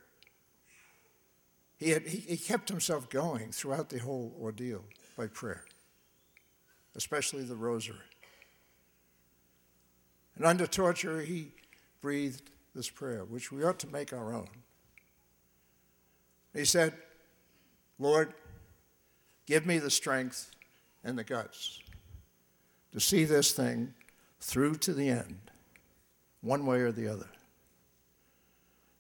He, 1.78 1.90
had, 1.90 2.04
he, 2.04 2.18
he 2.18 2.38
kept 2.38 2.70
himself 2.70 3.10
going 3.10 3.52
throughout 3.52 3.90
the 3.90 4.00
whole 4.00 4.36
ordeal 4.40 4.84
by 5.18 5.28
prayer, 5.28 5.66
especially 6.96 7.44
the 7.44 7.56
rosary. 7.56 7.98
And 10.36 10.46
under 10.46 10.68
torture, 10.68 11.22
he 11.22 11.52
breathed 12.02 12.52
this 12.76 12.90
prayer, 12.90 13.26
which 13.26 13.52
we 13.52 13.64
ought 13.64 13.80
to 13.80 13.88
make 13.88 14.14
our 14.14 14.34
own. 14.34 14.50
He 16.54 16.66
said, 16.66 16.94
Lord, 18.00 18.34
give 19.46 19.66
me 19.66 19.78
the 19.78 19.90
strength 19.90 20.52
and 21.04 21.18
the 21.18 21.24
guts 21.24 21.82
to 22.94 23.00
see 23.00 23.26
this 23.26 23.52
thing 23.52 23.94
through 24.40 24.76
to 24.76 24.94
the 24.94 25.10
end, 25.10 25.38
one 26.42 26.66
way 26.66 26.80
or 26.80 26.94
the 26.94 27.10
other. 27.10 27.28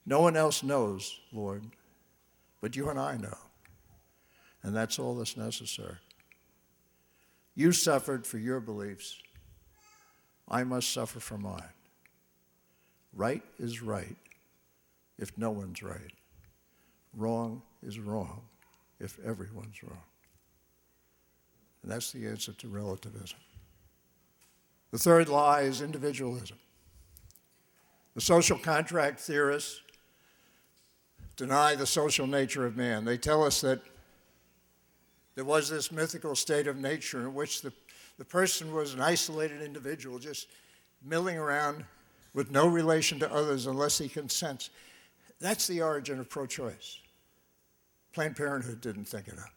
No 0.05 0.21
one 0.21 0.35
else 0.35 0.63
knows, 0.63 1.19
Lord, 1.31 1.63
but 2.61 2.75
you 2.75 2.89
and 2.89 2.99
I 2.99 3.15
know. 3.15 3.37
And 4.63 4.75
that's 4.75 4.99
all 4.99 5.15
that's 5.15 5.37
necessary. 5.37 5.95
You 7.55 7.71
suffered 7.71 8.27
for 8.27 8.37
your 8.37 8.59
beliefs. 8.59 9.17
I 10.47 10.63
must 10.63 10.91
suffer 10.91 11.19
for 11.19 11.37
mine. 11.37 11.61
Right 13.13 13.43
is 13.59 13.81
right 13.81 14.15
if 15.17 15.37
no 15.37 15.51
one's 15.51 15.81
right. 15.81 16.11
Wrong 17.15 17.61
is 17.81 17.99
wrong 17.99 18.41
if 18.99 19.17
everyone's 19.25 19.81
wrong. 19.83 20.03
And 21.83 21.91
that's 21.91 22.11
the 22.11 22.27
answer 22.27 22.51
to 22.53 22.67
relativism. 22.67 23.39
The 24.91 24.97
third 24.97 25.29
lie 25.29 25.61
is 25.61 25.81
individualism. 25.81 26.57
The 28.15 28.21
social 28.21 28.57
contract 28.57 29.19
theorists 29.19 29.81
deny 31.37 31.75
the 31.75 31.85
social 31.85 32.27
nature 32.27 32.65
of 32.65 32.75
man. 32.75 33.05
They 33.05 33.17
tell 33.17 33.43
us 33.43 33.61
that 33.61 33.81
there 35.35 35.45
was 35.45 35.69
this 35.69 35.91
mythical 35.91 36.35
state 36.35 36.67
of 36.67 36.75
nature 36.75 37.21
in 37.21 37.33
which 37.33 37.61
the, 37.61 37.71
the 38.17 38.25
person 38.25 38.73
was 38.73 38.93
an 38.93 38.99
isolated 38.99 39.61
individual, 39.61 40.19
just 40.19 40.47
milling 41.05 41.37
around 41.37 41.85
with 42.33 42.51
no 42.51 42.67
relation 42.67 43.19
to 43.19 43.33
others 43.33 43.67
unless 43.67 43.97
he 43.97 44.09
consents. 44.09 44.69
That's 45.39 45.65
the 45.67 45.81
origin 45.81 46.19
of 46.19 46.29
pro 46.29 46.45
choice. 46.45 46.99
Planned 48.19 48.35
Parenthood 48.35 48.81
didn't 48.81 49.05
think 49.05 49.29
it 49.29 49.39
up. 49.39 49.53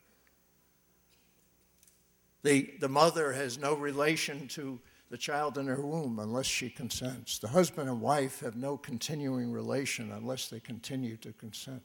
The, 2.44 2.70
the 2.78 2.88
mother 2.88 3.32
has 3.32 3.58
no 3.58 3.74
relation 3.74 4.46
to 4.50 4.78
the 5.10 5.18
child 5.18 5.58
in 5.58 5.66
her 5.66 5.84
womb 5.84 6.20
unless 6.20 6.46
she 6.46 6.70
consents. 6.70 7.40
The 7.40 7.48
husband 7.48 7.88
and 7.88 8.00
wife 8.00 8.38
have 8.38 8.54
no 8.54 8.76
continuing 8.76 9.50
relation 9.50 10.12
unless 10.12 10.46
they 10.46 10.60
continue 10.60 11.16
to 11.16 11.32
consent. 11.32 11.82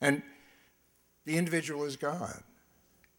And 0.00 0.22
the 1.26 1.36
individual 1.36 1.84
is 1.84 1.96
God. 1.96 2.42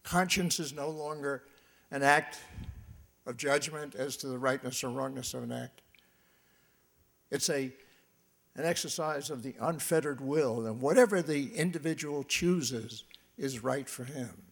Conscience 0.02 0.58
is 0.58 0.72
no 0.72 0.90
longer 0.90 1.44
an 1.92 2.02
act 2.02 2.40
of 3.24 3.36
judgment 3.36 3.94
as 3.94 4.16
to 4.16 4.26
the 4.26 4.36
rightness 4.36 4.82
or 4.82 4.88
wrongness 4.90 5.32
of 5.32 5.44
an 5.44 5.52
act. 5.52 5.80
It's 7.30 7.48
a, 7.50 7.72
an 8.58 8.64
exercise 8.64 9.30
of 9.30 9.44
the 9.44 9.54
unfettered 9.60 10.20
will, 10.20 10.66
and 10.66 10.80
whatever 10.80 11.22
the 11.22 11.54
individual 11.54 12.24
chooses 12.24 13.04
is 13.38 13.62
right 13.62 13.88
for 13.88 14.02
him. 14.02 14.42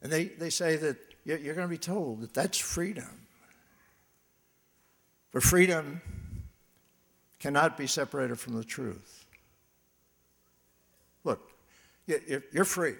And 0.00 0.10
they, 0.10 0.24
they 0.24 0.48
say 0.48 0.76
that 0.76 0.96
you're 1.24 1.54
going 1.54 1.68
to 1.68 1.68
be 1.68 1.76
told 1.76 2.22
that 2.22 2.32
that's 2.32 2.56
freedom. 2.56 3.26
But 5.30 5.42
freedom 5.42 6.00
cannot 7.38 7.76
be 7.76 7.86
separated 7.86 8.40
from 8.40 8.54
the 8.54 8.64
truth. 8.64 9.26
Look, 11.22 11.50
you're 12.06 12.64
free 12.64 12.94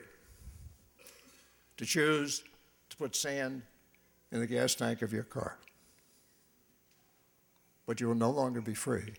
to 1.79 1.87
choose 1.87 2.43
to 2.91 2.97
put 2.99 3.17
sand 3.17 3.63
in 4.31 4.41
the 4.41 4.47
gas 4.47 4.75
tank 4.75 5.01
of 5.01 5.15
your 5.15 5.23
car. 5.23 5.57
But 7.87 8.01
you 8.01 8.09
will 8.09 8.15
no 8.17 8.31
longer 8.31 8.61
be 8.61 8.75
free 8.75 9.15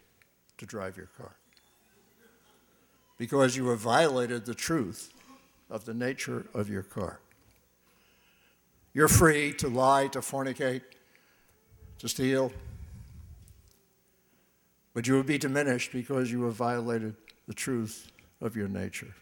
to 0.58 0.66
drive 0.66 0.98
your 0.98 1.10
car 1.18 1.36
because 3.18 3.56
you 3.56 3.68
have 3.70 3.80
violated 3.80 4.46
the 4.46 4.54
truth 4.54 5.14
of 5.70 5.86
the 5.86 5.94
nature 5.94 6.46
of 6.54 6.70
your 6.70 6.84
car. 6.84 7.20
You're 8.94 9.08
free 9.08 9.54
to 9.54 9.68
lie, 9.68 10.08
to 10.08 10.20
fornicate, 10.20 10.82
to 12.00 12.10
steal, 12.10 12.52
but 14.94 15.08
you 15.08 15.14
will 15.14 15.24
be 15.24 15.38
diminished 15.38 15.92
because 15.92 16.32
you 16.32 16.44
have 16.44 16.56
violated 16.56 17.16
the 17.48 17.54
truth 17.54 18.12
of 18.42 18.56
your 18.56 18.68
nature. 18.68 19.14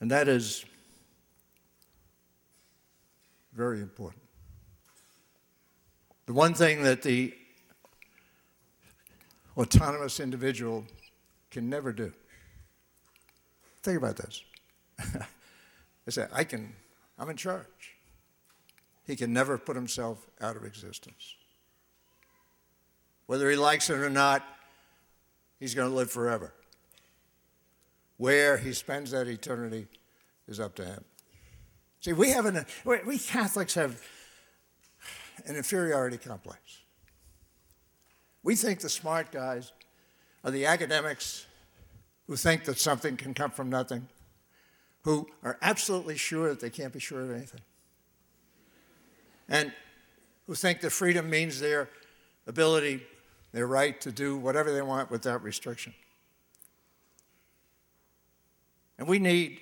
And 0.00 0.10
that 0.10 0.28
is 0.28 0.64
very 3.54 3.80
important. 3.80 4.27
The 6.28 6.34
one 6.34 6.52
thing 6.52 6.82
that 6.82 7.00
the 7.00 7.32
autonomous 9.56 10.20
individual 10.20 10.84
can 11.50 11.70
never 11.70 11.90
do. 11.90 12.12
Think 13.82 13.96
about 13.96 14.16
this. 14.16 14.42
I 15.00 16.10
say, 16.10 16.26
I 16.30 16.44
can, 16.44 16.74
I'm 17.18 17.30
in 17.30 17.38
charge. 17.38 17.96
He 19.06 19.16
can 19.16 19.32
never 19.32 19.56
put 19.56 19.74
himself 19.74 20.18
out 20.38 20.54
of 20.54 20.66
existence. 20.66 21.34
Whether 23.24 23.48
he 23.48 23.56
likes 23.56 23.88
it 23.88 23.96
or 23.96 24.10
not, 24.10 24.44
he's 25.58 25.74
going 25.74 25.88
to 25.88 25.96
live 25.96 26.10
forever. 26.10 26.52
Where 28.18 28.58
he 28.58 28.74
spends 28.74 29.12
that 29.12 29.28
eternity 29.28 29.86
is 30.46 30.60
up 30.60 30.74
to 30.74 30.84
him. 30.84 31.04
See, 32.00 32.12
we 32.12 32.28
have 32.32 32.44
an, 32.44 32.66
we 32.84 33.18
Catholics 33.18 33.72
have 33.72 33.98
an 35.48 35.56
inferiority 35.56 36.18
complex. 36.18 36.60
We 38.42 38.54
think 38.54 38.80
the 38.80 38.88
smart 38.88 39.32
guys 39.32 39.72
are 40.44 40.50
the 40.50 40.66
academics 40.66 41.46
who 42.26 42.36
think 42.36 42.64
that 42.64 42.78
something 42.78 43.16
can 43.16 43.34
come 43.34 43.50
from 43.50 43.70
nothing, 43.70 44.06
who 45.02 45.26
are 45.42 45.58
absolutely 45.62 46.16
sure 46.16 46.50
that 46.50 46.60
they 46.60 46.70
can't 46.70 46.92
be 46.92 47.00
sure 47.00 47.22
of 47.22 47.30
anything, 47.30 47.62
and 49.48 49.72
who 50.46 50.54
think 50.54 50.80
that 50.82 50.90
freedom 50.90 51.28
means 51.28 51.58
their 51.60 51.88
ability, 52.46 53.02
their 53.52 53.66
right 53.66 54.00
to 54.02 54.12
do 54.12 54.36
whatever 54.36 54.72
they 54.72 54.82
want 54.82 55.10
without 55.10 55.42
restriction. 55.42 55.94
And 58.98 59.08
we 59.08 59.18
need 59.18 59.60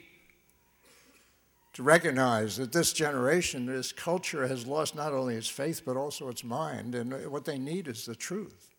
to 1.77 1.83
recognize 1.83 2.57
that 2.57 2.73
this 2.73 2.95
generation, 2.95 3.67
this 3.67 3.93
culture 3.93 4.47
has 4.47 4.67
lost 4.67 4.95
not 4.95 5.13
only 5.13 5.35
its 5.35 5.47
faith, 5.47 5.83
but 5.85 5.95
also 5.95 6.31
its 6.31 6.43
mind. 6.43 6.95
And 6.95 7.31
what 7.31 7.45
they 7.45 7.59
need 7.59 7.87
is 7.87 8.07
the 8.07 8.15
truth. 8.15 8.71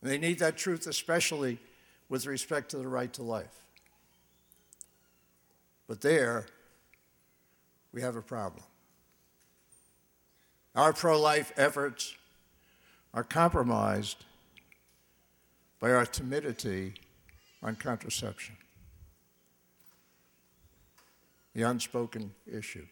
And 0.00 0.10
they 0.10 0.16
need 0.16 0.38
that 0.38 0.56
truth, 0.56 0.86
especially 0.86 1.58
with 2.08 2.24
respect 2.24 2.70
to 2.70 2.78
the 2.78 2.88
right 2.88 3.12
to 3.12 3.22
life. 3.22 3.54
But 5.86 6.00
there, 6.00 6.46
we 7.92 8.00
have 8.00 8.16
a 8.16 8.22
problem. 8.22 8.64
Our 10.74 10.94
pro 10.94 11.20
life 11.20 11.52
efforts 11.58 12.14
are 13.12 13.24
compromised 13.24 14.24
by 15.80 15.92
our 15.92 16.06
timidity 16.06 16.94
on 17.62 17.76
contraception 17.76 18.56
the 21.54 21.62
unspoken 21.62 22.32
issue. 22.46 22.86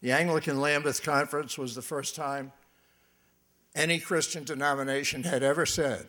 The 0.00 0.12
Anglican 0.12 0.60
Lambeth 0.60 1.02
Conference 1.02 1.58
was 1.58 1.74
the 1.74 1.82
first 1.82 2.14
time 2.14 2.52
any 3.74 3.98
Christian 3.98 4.44
denomination 4.44 5.22
had 5.24 5.42
ever 5.42 5.66
said 5.66 6.08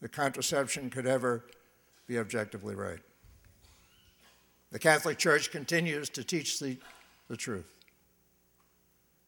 that 0.00 0.12
contraception 0.12 0.90
could 0.90 1.06
ever 1.06 1.44
be 2.06 2.18
objectively 2.18 2.74
right. 2.74 3.00
The 4.70 4.78
Catholic 4.78 5.18
Church 5.18 5.50
continues 5.50 6.08
to 6.10 6.24
teach 6.24 6.58
the, 6.58 6.78
the 7.28 7.36
truth. 7.36 7.66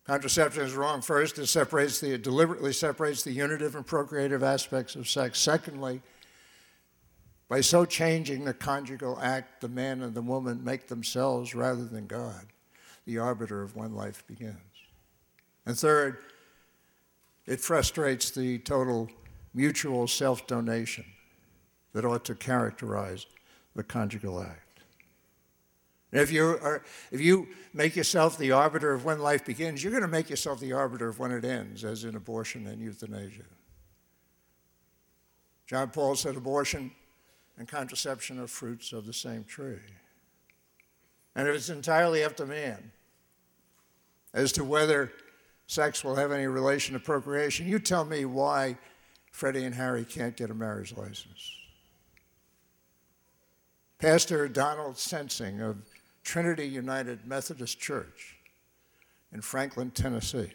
Contraception 0.07 0.63
is 0.63 0.75
wrong. 0.75 1.01
First, 1.01 1.39
it 1.39 1.47
separates 1.47 2.01
the, 2.01 2.15
it 2.15 2.23
deliberately 2.23 2.73
separates 2.73 3.23
the 3.23 3.33
unitive 3.33 3.75
and 3.75 3.87
procreative 3.87 4.43
aspects 4.43 4.97
of 4.97 5.09
sex. 5.09 5.39
Secondly, 5.39 6.03
by 7.55 7.61
so 7.61 7.85
changing 7.85 8.45
the 8.45 8.53
conjugal 8.53 9.17
act, 9.23 9.61
the 9.61 9.69
man 9.69 10.03
and 10.03 10.13
the 10.13 10.21
woman 10.21 10.65
make 10.65 10.89
themselves, 10.89 11.55
rather 11.55 11.85
than 11.85 12.05
God, 12.05 12.47
the 13.07 13.19
arbiter 13.19 13.63
of 13.63 13.77
when 13.77 13.95
life 13.95 14.27
begins. 14.27 14.59
And 15.65 15.79
third, 15.79 16.19
it 17.47 17.61
frustrates 17.61 18.33
the 18.33 18.59
total 18.59 19.09
mutual 19.55 20.09
self 20.09 20.49
donation 20.49 21.05
that 21.93 22.05
ought 22.05 22.25
to 22.25 22.35
characterize 22.35 23.27
the 23.77 23.85
conjugal 23.85 24.43
act. 24.43 24.81
if 26.11 26.33
you, 26.33 26.59
are, 26.61 26.83
if 27.13 27.21
you 27.21 27.47
make 27.73 27.95
yourself 27.95 28.37
the 28.37 28.51
arbiter 28.51 28.93
of 28.93 29.05
when 29.05 29.21
life 29.21 29.45
begins, 29.45 29.81
you're 29.81 29.93
going 29.93 30.03
to 30.03 30.09
make 30.09 30.29
yourself 30.29 30.59
the 30.59 30.73
arbiter 30.73 31.07
of 31.07 31.21
when 31.21 31.31
it 31.31 31.45
ends, 31.45 31.85
as 31.85 32.03
in 32.03 32.17
abortion 32.17 32.67
and 32.67 32.83
euthanasia. 32.83 33.45
John 35.69 35.91
Paul 35.91 36.17
said 36.17 36.35
abortion 36.35 36.91
and 37.59 37.69
contraception 37.69 38.39
are 38.39 38.47
fruits 38.47 38.93
of 38.93 39.07
the 39.07 39.13
same 39.13 39.45
tree. 39.45 39.79
And 41.37 41.49
it's 41.49 41.69
entirely 41.69 42.25
up 42.25 42.37
to 42.37 42.47
man 42.47 42.93
as 44.33 44.53
to 44.53 44.65
whether 44.65 45.13
sex 45.67 46.05
will 46.05 46.17
have 46.17 46.33
any 46.33 46.47
relation 46.47 46.95
to 46.95 47.01
procreation, 47.01 47.67
you 47.67 47.79
tell 47.79 48.05
me 48.05 48.25
why 48.25 48.77
Freddie 49.31 49.65
and 49.65 49.75
Harry 49.75 50.05
can't 50.05 50.37
get 50.37 50.51
a 50.51 50.55
marriage 50.55 50.97
license. 50.97 51.51
Pastor 53.99 54.49
Donald 54.49 54.99
Sensing 54.99 55.61
of 55.61 55.77
Trinity 56.23 56.67
United 56.67 57.27
Methodist 57.27 57.81
Church 57.81 58.37
in 59.33 59.41
Franklin, 59.41 59.91
Tennessee 59.91 60.53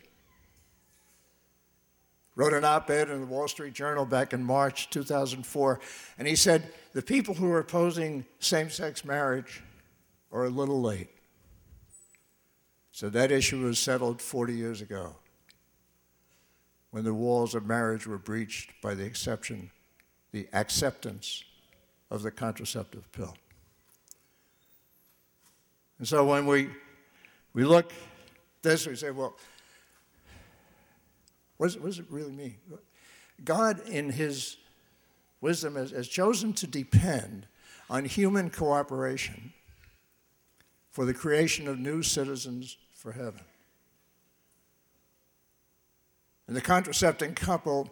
wrote 2.39 2.53
an 2.53 2.63
op 2.63 2.89
ed 2.89 3.09
in 3.09 3.19
the 3.19 3.25
Wall 3.25 3.49
Street 3.49 3.73
Journal 3.73 4.05
back 4.05 4.31
in 4.31 4.41
March 4.41 4.89
2004, 4.91 5.77
and 6.17 6.25
he 6.25 6.37
said, 6.37 6.71
The 6.93 7.01
people 7.01 7.33
who 7.33 7.51
are 7.51 7.59
opposing 7.59 8.23
same 8.39 8.69
sex 8.69 9.03
marriage 9.03 9.61
are 10.31 10.45
a 10.45 10.49
little 10.49 10.81
late. 10.81 11.09
So 12.93 13.09
that 13.09 13.29
issue 13.29 13.65
was 13.65 13.77
settled 13.77 14.21
40 14.21 14.53
years 14.53 14.79
ago 14.79 15.17
when 16.91 17.03
the 17.03 17.13
walls 17.13 17.55
of 17.55 17.65
marriage 17.65 18.07
were 18.07 18.17
breached 18.17 18.71
by 18.81 18.93
the 18.93 19.03
exception, 19.03 19.69
the 20.31 20.47
acceptance 20.53 21.43
of 22.09 22.21
the 22.21 22.31
contraceptive 22.31 23.11
pill. 23.11 23.35
And 25.97 26.07
so 26.07 26.25
when 26.25 26.45
we, 26.45 26.69
we 27.53 27.65
look 27.65 27.91
this, 28.61 28.87
we 28.87 28.95
say, 28.95 29.11
well, 29.11 29.35
what 31.59 31.73
does, 31.83 31.99
it 31.99 32.05
really 32.09 32.31
mean? 32.31 32.55
God, 33.43 33.85
in 33.85 34.11
his 34.11 34.55
wisdom, 35.41 35.75
has, 35.75 35.91
has 35.91 36.07
chosen 36.07 36.53
to 36.53 36.65
depend 36.65 37.47
on 37.89 38.05
human 38.05 38.49
cooperation 38.49 39.51
for 40.89 41.03
the 41.03 41.13
creation 41.13 41.67
of 41.67 41.77
new 41.77 42.01
citizens 42.01 42.77
for 42.93 43.11
heaven. 43.11 43.41
And 46.47 46.55
the 46.55 46.61
contracepting 46.61 47.35
couple, 47.35 47.89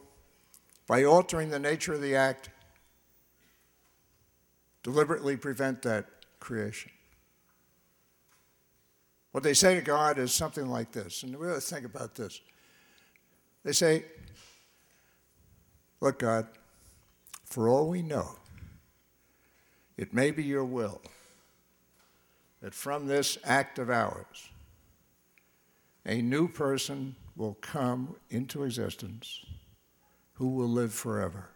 by 0.88 1.04
altering 1.04 1.50
the 1.50 1.60
nature 1.60 1.94
of 1.94 2.02
the 2.02 2.16
act, 2.16 2.50
deliberately 4.82 5.36
prevent 5.36 5.82
that 5.82 6.06
creation. 6.40 6.92
What 9.34 9.44
they 9.44 9.54
say 9.54 9.76
to 9.76 9.82
God 9.82 10.18
is 10.18 10.32
something 10.32 10.68
like 10.68 10.94
this, 10.94 11.24
and 11.24 11.38
really 11.38 11.60
think 11.60 11.86
about 11.86 12.16
this. 12.16 12.40
They 13.64 13.74
say, 13.74 14.06
Look, 16.00 16.20
God, 16.20 16.48
for 17.46 17.70
all 17.70 17.90
we 17.90 18.02
know, 18.02 18.36
it 19.98 20.14
may 20.14 20.32
be 20.32 20.44
your 20.44 20.66
will 20.66 21.02
that 22.62 22.74
from 22.74 23.08
this 23.08 23.38
act 23.44 23.80
of 23.80 23.90
ours, 23.90 24.50
a 26.06 26.22
new 26.22 26.48
person 26.48 27.16
will 27.36 27.56
come 27.62 28.16
into 28.30 28.64
existence 28.64 29.46
who 30.34 30.50
will 30.50 30.68
live 30.68 30.94
forever. 30.94 31.50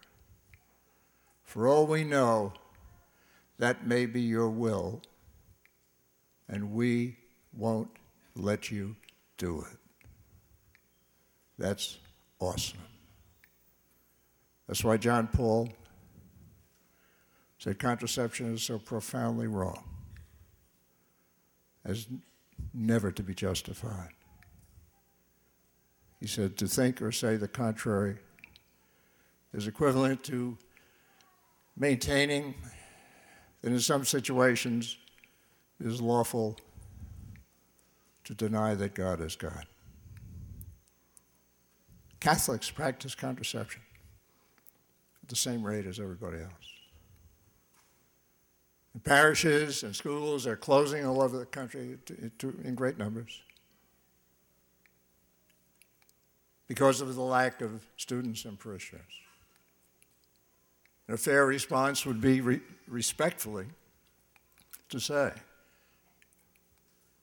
For 1.44 1.68
all 1.68 1.86
we 1.86 2.04
know, 2.04 2.52
that 3.58 3.86
may 3.86 4.06
be 4.06 4.22
your 4.22 4.48
will, 4.48 5.02
and 6.48 6.72
we 6.72 7.16
won't 7.52 7.90
let 8.34 8.70
you 8.70 8.96
do 9.36 9.60
it. 9.60 9.81
That's 11.58 11.98
awesome. 12.38 12.78
That's 14.66 14.84
why 14.84 14.96
John 14.96 15.28
Paul 15.28 15.68
said 17.58 17.78
contraception 17.78 18.54
is 18.54 18.62
so 18.62 18.78
profoundly 18.78 19.46
wrong 19.46 19.84
as 21.84 22.06
never 22.74 23.12
to 23.12 23.22
be 23.22 23.34
justified. 23.34 24.10
He 26.20 26.26
said 26.26 26.56
to 26.58 26.66
think 26.66 27.02
or 27.02 27.12
say 27.12 27.36
the 27.36 27.48
contrary 27.48 28.16
is 29.52 29.66
equivalent 29.66 30.24
to 30.24 30.56
maintaining 31.76 32.54
that 33.60 33.72
in 33.72 33.80
some 33.80 34.04
situations 34.04 34.96
is 35.80 36.00
lawful 36.00 36.56
to 38.24 38.34
deny 38.34 38.74
that 38.74 38.94
God 38.94 39.20
is 39.20 39.36
God. 39.36 39.66
Catholics 42.22 42.70
practice 42.70 43.16
contraception 43.16 43.82
at 45.24 45.28
the 45.28 45.34
same 45.34 45.66
rate 45.66 45.86
as 45.86 45.98
everybody 45.98 46.38
else. 46.38 46.52
And 48.94 49.02
parishes 49.02 49.82
and 49.82 49.96
schools 49.96 50.46
are 50.46 50.54
closing 50.54 51.04
all 51.04 51.20
over 51.20 51.36
the 51.36 51.46
country 51.46 51.98
to, 52.06 52.30
to, 52.38 52.60
in 52.62 52.76
great 52.76 52.96
numbers 52.96 53.42
because 56.68 57.00
of 57.00 57.12
the 57.16 57.22
lack 57.22 57.60
of 57.60 57.84
students 57.96 58.44
and 58.44 58.56
parishioners. 58.56 59.02
And 61.08 61.16
a 61.16 61.18
fair 61.18 61.44
response 61.44 62.06
would 62.06 62.20
be 62.20 62.40
re- 62.40 62.60
respectfully 62.86 63.66
to 64.90 65.00
say, 65.00 65.32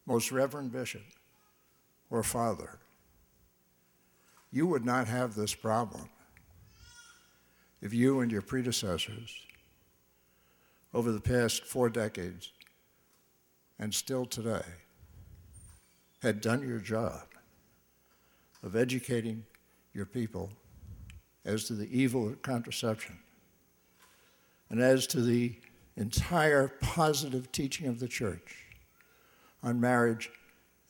Most 0.05 0.33
Reverend 0.33 0.73
Bishop 0.73 1.03
or 2.09 2.21
Father, 2.21 2.79
you 4.51 4.65
would 4.65 4.85
not 4.85 5.07
have 5.07 5.35
this 5.35 5.53
problem 5.53 6.09
if 7.81 7.93
you 7.93 8.19
and 8.19 8.31
your 8.31 8.41
predecessors 8.41 9.45
over 10.93 11.11
the 11.11 11.21
past 11.21 11.63
four 11.63 11.89
decades 11.89 12.51
and 13.77 13.93
still 13.93 14.25
today 14.25 14.65
had 16.21 16.41
done 16.41 16.67
your 16.67 16.79
job 16.79 17.23
of 18.63 18.75
educating 18.75 19.45
your 19.93 20.05
people 20.05 20.49
as 21.45 21.65
to 21.65 21.73
the 21.73 21.87
evil 21.97 22.27
of 22.27 22.41
contraception 22.41 23.17
and 24.69 24.81
as 24.81 25.07
to 25.07 25.21
the 25.21 25.55
entire 25.95 26.67
positive 26.81 27.51
teaching 27.51 27.87
of 27.87 27.99
the 27.99 28.07
church 28.07 28.65
on 29.63 29.79
marriage 29.79 30.29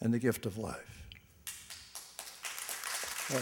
and 0.01 0.13
the 0.13 0.19
gift 0.19 0.45
of 0.45 0.57
life. 0.57 0.98
Uh, 3.31 3.41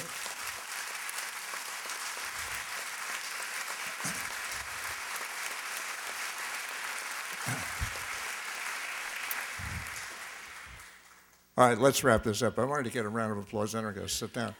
All 11.57 11.67
right, 11.67 11.77
let's 11.79 12.03
wrap 12.03 12.23
this 12.23 12.43
up. 12.43 12.59
I 12.59 12.65
wanted 12.65 12.83
to 12.83 12.91
get 12.91 13.05
a 13.05 13.09
round 13.09 13.31
of 13.31 13.39
applause, 13.39 13.71
then 13.71 13.83
I'm 13.83 13.93
going 13.93 14.05
to 14.05 14.13
sit 14.13 14.31
down. 14.31 14.53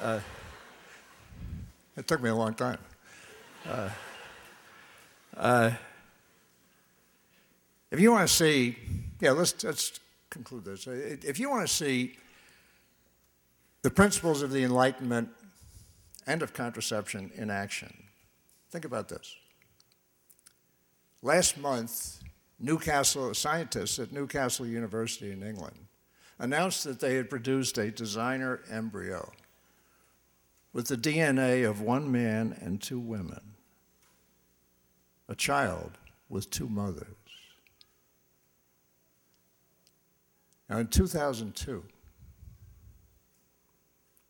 Uh, 0.00 0.20
it 1.96 2.06
took 2.06 2.22
me 2.22 2.30
a 2.30 2.34
long 2.34 2.54
time. 2.54 2.78
Uh, 3.68 3.88
uh, 5.36 5.70
if 7.90 7.98
you 7.98 8.12
want 8.12 8.28
to 8.28 8.32
see, 8.32 8.76
yeah, 9.20 9.32
let's, 9.32 9.64
let's 9.64 9.98
conclude 10.30 10.66
this. 10.66 10.86
If 10.86 11.40
you 11.40 11.50
want 11.50 11.66
to 11.66 11.74
see 11.74 12.16
the 13.86 13.90
principles 13.92 14.42
of 14.42 14.50
the 14.50 14.64
Enlightenment 14.64 15.28
and 16.26 16.42
of 16.42 16.52
contraception 16.52 17.30
in 17.36 17.50
action, 17.50 17.94
think 18.68 18.84
about 18.84 19.08
this. 19.08 19.36
Last 21.22 21.56
month, 21.56 22.18
Newcastle 22.58 23.32
scientists 23.32 24.00
at 24.00 24.10
Newcastle 24.10 24.66
University 24.66 25.30
in 25.30 25.40
England 25.40 25.76
announced 26.40 26.82
that 26.82 26.98
they 26.98 27.14
had 27.14 27.30
produced 27.30 27.78
a 27.78 27.92
designer 27.92 28.60
embryo 28.68 29.30
with 30.72 30.88
the 30.88 30.96
DNA 30.96 31.64
of 31.64 31.80
one 31.80 32.10
man 32.10 32.58
and 32.60 32.82
two 32.82 32.98
women, 32.98 33.54
a 35.28 35.36
child 35.36 35.92
with 36.28 36.50
two 36.50 36.68
mothers. 36.68 37.06
Now, 40.68 40.78
in 40.78 40.88
2002, 40.88 41.84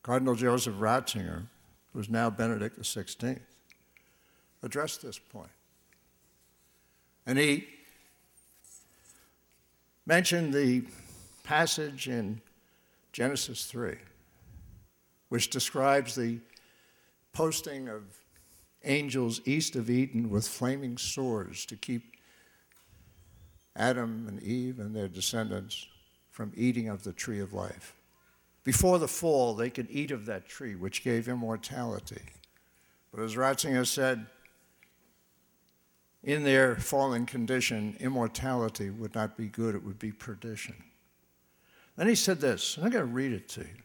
Cardinal 0.07 0.37
Joseph 0.37 0.77
Ratzinger, 0.77 1.49
who 1.93 1.99
is 1.99 2.09
now 2.09 2.31
Benedict 2.31 2.81
XVI, 2.81 3.41
addressed 4.63 5.03
this 5.03 5.19
point. 5.19 5.51
And 7.27 7.37
he 7.37 7.67
mentioned 10.07 10.55
the 10.55 10.85
passage 11.43 12.07
in 12.07 12.41
Genesis 13.13 13.65
3, 13.67 13.97
which 15.29 15.51
describes 15.51 16.15
the 16.15 16.39
posting 17.33 17.89
of 17.89 18.05
angels 18.85 19.41
east 19.45 19.75
of 19.75 19.91
Eden 19.91 20.31
with 20.31 20.47
flaming 20.47 20.99
swords 20.99 21.67
to 21.67 21.75
keep 21.75 22.15
Adam 23.75 24.27
and 24.29 24.41
Eve 24.41 24.79
and 24.79 24.95
their 24.95 25.09
descendants 25.09 25.89
from 26.31 26.53
eating 26.55 26.89
of 26.89 27.03
the 27.03 27.13
tree 27.13 27.41
of 27.41 27.53
life. 27.53 27.97
Before 28.67 28.99
the 28.99 29.07
fall, 29.07 29.55
they 29.55 29.71
could 29.71 29.87
eat 29.91 30.11
of 30.11 30.27
that 30.27 30.49
tree, 30.49 30.75
which 30.75 31.05
gave 31.05 31.29
immortality. 31.29 32.21
But 33.13 33.23
as 33.23 33.37
Ratzinger 33.37 33.87
said, 33.87 34.27
in 36.25 36.43
their 36.43 36.75
fallen 36.75 37.27
condition, 37.27 37.97
immortality 38.01 38.91
would 38.91 39.15
not 39.15 39.37
be 39.37 39.47
good, 39.47 39.77
it 39.77 39.85
would 39.85 40.01
be 40.01 40.11
perdition. 40.11 40.75
Then 41.95 42.09
he 42.09 42.17
said 42.17 42.41
this, 42.41 42.77
and 42.77 42.85
I'm 42.85 42.91
going 42.91 43.07
to 43.07 43.13
read 43.13 43.31
it 43.31 43.49
to 43.51 43.61
you. 43.61 43.83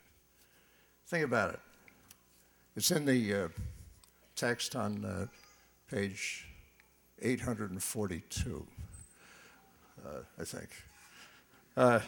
Think 1.05 1.25
about 1.25 1.53
it. 1.53 1.59
It's 2.75 2.89
in 2.89 3.05
the 3.05 3.36
uh, 3.36 3.47
text 4.36 4.75
on 4.75 5.05
uh, 5.05 5.27
page 5.91 6.47
842, 7.21 8.65
uh, 10.03 10.09
I 10.39 10.43
think. 10.43 10.69
Uh, 11.77 11.99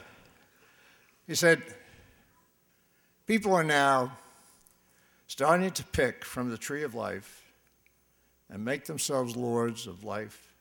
he 1.27 1.35
said, 1.35 1.61
People 3.25 3.53
are 3.53 3.63
now 3.63 4.17
starting 5.27 5.71
to 5.71 5.83
pick 5.85 6.25
from 6.25 6.49
the 6.49 6.57
tree 6.57 6.83
of 6.83 6.93
life 6.93 7.41
and 8.49 8.63
make 8.63 8.85
themselves 8.85 9.35
lords 9.35 9.87
of 9.87 10.03
life 10.03 10.53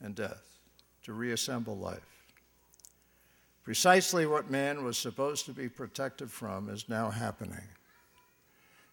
and 0.00 0.14
death, 0.14 0.60
to 1.04 1.14
reassemble 1.14 1.76
life. 1.76 2.34
Precisely 3.64 4.26
what 4.26 4.50
man 4.50 4.84
was 4.84 4.98
supposed 4.98 5.46
to 5.46 5.52
be 5.52 5.68
protected 5.70 6.30
from 6.30 6.68
is 6.68 6.88
now 6.88 7.10
happening. 7.10 7.66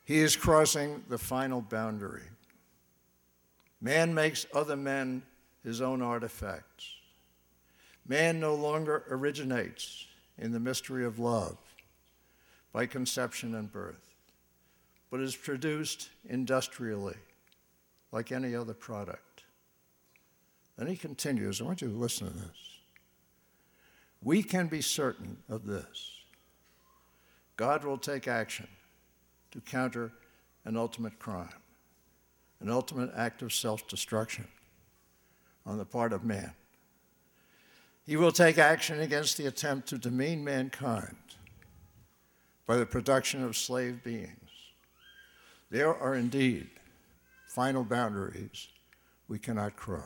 He 0.06 0.20
is 0.20 0.36
crossing 0.38 1.04
the 1.10 1.18
final 1.18 1.62
boundary. 1.62 2.24
Man 3.82 4.14
makes 4.14 4.46
other 4.54 4.78
men 4.78 5.24
his 5.64 5.82
own 5.82 6.02
artifacts. 6.02 6.88
Man 8.08 8.40
no 8.40 8.56
longer 8.56 9.04
originates 9.10 10.08
in 10.38 10.54
the 10.54 10.60
mystery 10.60 11.06
of 11.06 11.20
love 11.20 11.58
by 12.74 12.88
conception 12.88 13.54
and 13.56 13.72
birth, 13.72 14.16
but 15.12 15.22
is 15.22 15.36
produced 15.36 16.10
industrially 16.28 17.16
like 18.12 18.32
any 18.32 18.56
other 18.56 18.74
product. 18.74 19.44
Then 20.78 20.88
he 20.88 20.98
continues, 20.98 21.62
I 21.62 21.66
want 21.66 21.82
you 21.82 21.90
to 21.90 21.94
listen 21.96 22.28
to 22.28 22.34
this. 22.34 22.80
We 24.24 24.42
can 24.42 24.68
be 24.68 24.82
certain 24.82 25.38
of 25.48 25.66
this 25.66 26.10
God 27.56 27.86
will 27.86 27.98
take 27.98 28.28
action 28.28 28.68
to 29.52 29.62
counter 29.62 30.12
an 30.66 30.76
ultimate 30.76 31.20
crime, 31.20 31.54
an 32.60 32.70
ultimate 32.70 33.12
act 33.16 33.44
of 33.44 33.54
self 33.54 33.88
destruction 33.88 34.48
on 35.66 35.78
the 35.78 35.86
part 35.86 36.14
of 36.14 36.24
man. 36.24 36.54
He 38.06 38.18
will 38.18 38.32
take 38.32 38.58
action 38.58 39.00
against 39.00 39.38
the 39.38 39.46
attempt 39.46 39.88
to 39.90 39.98
demean 39.98 40.44
mankind 40.44 41.16
by 42.66 42.78
the 42.78 42.86
production 42.86 43.44
of 43.44 43.58
slave 43.58 44.04
beings. 44.04 44.50
There 45.70 45.96
are 45.96 46.16
indeed 46.16 46.70
final 47.48 47.84
boundaries 47.84 48.68
we 49.28 49.40
cannot 49.40 49.76
cross. 49.76 50.04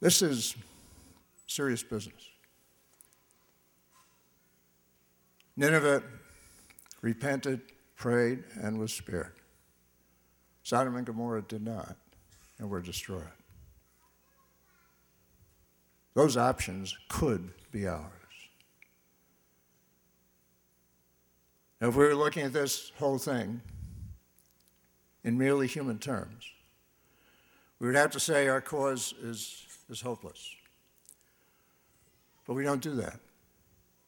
This 0.00 0.22
is 0.22 0.56
Serious 1.52 1.82
business. 1.82 2.30
Nineveh 5.54 6.02
repented, 7.02 7.60
prayed, 7.94 8.42
and 8.58 8.78
was 8.78 8.90
spared. 8.90 9.34
Sodom 10.62 10.96
and 10.96 11.04
Gomorrah 11.04 11.42
did 11.42 11.62
not 11.62 11.96
and 12.58 12.70
were 12.70 12.80
destroyed. 12.80 13.36
Those 16.14 16.38
options 16.38 16.96
could 17.10 17.50
be 17.70 17.86
ours. 17.86 18.21
If 21.82 21.96
we 21.96 22.04
were 22.04 22.14
looking 22.14 22.44
at 22.44 22.52
this 22.52 22.92
whole 22.96 23.18
thing 23.18 23.60
in 25.24 25.36
merely 25.36 25.66
human 25.66 25.98
terms, 25.98 26.48
we 27.80 27.88
would 27.88 27.96
have 27.96 28.12
to 28.12 28.20
say 28.20 28.46
our 28.46 28.60
cause 28.60 29.12
is, 29.20 29.66
is 29.90 30.00
hopeless. 30.00 30.54
But 32.46 32.54
we 32.54 32.62
don't 32.62 32.80
do 32.80 32.94
that. 32.96 33.18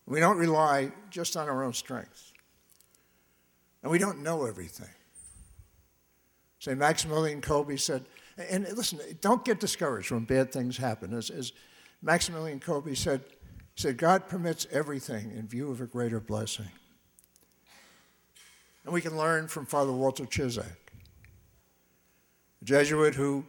We 0.07 0.21
don't 0.21 0.39
rely 0.39 0.93
just 1.11 1.37
on 1.37 1.49
our 1.49 1.65
own 1.65 1.73
strength. 1.73 2.33
And 3.83 3.91
we 3.91 3.99
don't 3.99 4.23
know 4.23 4.47
everything. 4.47 4.95
St. 6.61 6.79
Maximilian 6.79 7.41
Kolbe 7.41 7.79
said, 7.81 8.05
and 8.39 8.69
listen, 8.77 9.01
don't 9.21 9.45
get 9.45 9.59
discouraged 9.59 10.13
when 10.13 10.25
bad 10.25 10.53
things 10.53 10.77
happen. 10.77 11.13
As, 11.13 11.29
as 11.29 11.53
Maximilian 12.03 12.61
Kolbe 12.61 12.97
said, 12.97 13.23
he 13.75 13.83
said, 13.83 13.97
God 13.97 14.29
permits 14.29 14.69
everything 14.71 15.33
in 15.33 15.49
view 15.49 15.73
of 15.73 15.81
a 15.81 15.87
greater 15.87 16.21
blessing. 16.21 16.71
And 18.85 18.93
we 18.93 19.01
can 19.01 19.17
learn 19.17 19.49
from 19.49 19.65
Father 19.67 19.93
Walter 19.93 20.25
Ciszek, 20.25 20.65
a 22.61 22.65
Jesuit 22.65 23.15
who 23.15 23.47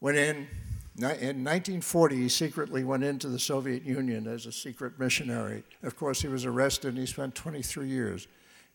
went 0.00 0.16
in, 0.16 0.48
in 0.96 1.44
1940, 1.44 2.16
he 2.16 2.28
secretly 2.28 2.82
went 2.82 3.04
into 3.04 3.28
the 3.28 3.38
Soviet 3.38 3.84
Union 3.84 4.26
as 4.26 4.46
a 4.46 4.52
secret 4.52 4.98
missionary. 4.98 5.62
Of 5.82 5.96
course, 5.96 6.20
he 6.20 6.28
was 6.28 6.44
arrested 6.44 6.88
and 6.88 6.98
he 6.98 7.06
spent 7.06 7.34
23 7.34 7.88
years 7.88 8.26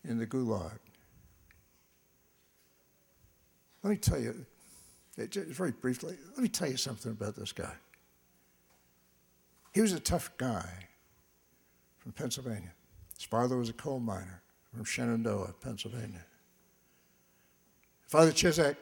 in 0.02 0.18
the 0.18 0.26
Gulag. 0.26 0.78
Let 3.82 3.90
me 3.90 3.96
tell 3.96 4.18
you, 4.18 4.46
very 5.16 5.72
briefly, 5.72 6.16
let 6.30 6.38
me 6.38 6.48
tell 6.48 6.68
you 6.68 6.76
something 6.76 7.12
about 7.12 7.36
this 7.36 7.52
guy. 7.52 7.72
He 9.74 9.80
was 9.82 9.92
a 9.92 10.00
tough 10.00 10.30
guy 10.38 10.68
from 11.98 12.12
Pennsylvania. 12.12 12.72
His 13.14 13.24
father 13.24 13.56
was 13.56 13.68
a 13.68 13.74
coal 13.74 14.00
miner 14.00 14.42
from 14.76 14.84
Shenandoah, 14.84 15.54
Pennsylvania. 15.62 16.26
Father 18.06 18.30
Ciszek 18.30 18.76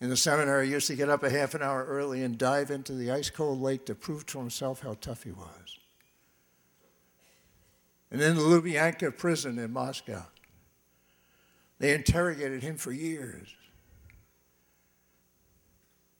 in 0.00 0.10
the 0.10 0.16
seminary 0.16 0.68
used 0.68 0.88
to 0.88 0.96
get 0.96 1.08
up 1.08 1.22
a 1.22 1.30
half 1.30 1.54
an 1.54 1.62
hour 1.62 1.84
early 1.84 2.24
and 2.24 2.36
dive 2.36 2.72
into 2.72 2.92
the 2.92 3.12
ice 3.12 3.30
cold 3.30 3.60
lake 3.60 3.86
to 3.86 3.94
prove 3.94 4.26
to 4.26 4.38
himself 4.38 4.80
how 4.80 4.96
tough 5.00 5.22
he 5.22 5.30
was. 5.30 5.78
And 8.10 8.20
in 8.20 8.34
the 8.34 8.42
Lubyanka 8.42 9.16
prison 9.16 9.60
in 9.60 9.72
Moscow, 9.72 10.24
they 11.78 11.94
interrogated 11.94 12.64
him 12.64 12.76
for 12.76 12.90
years 12.90 13.54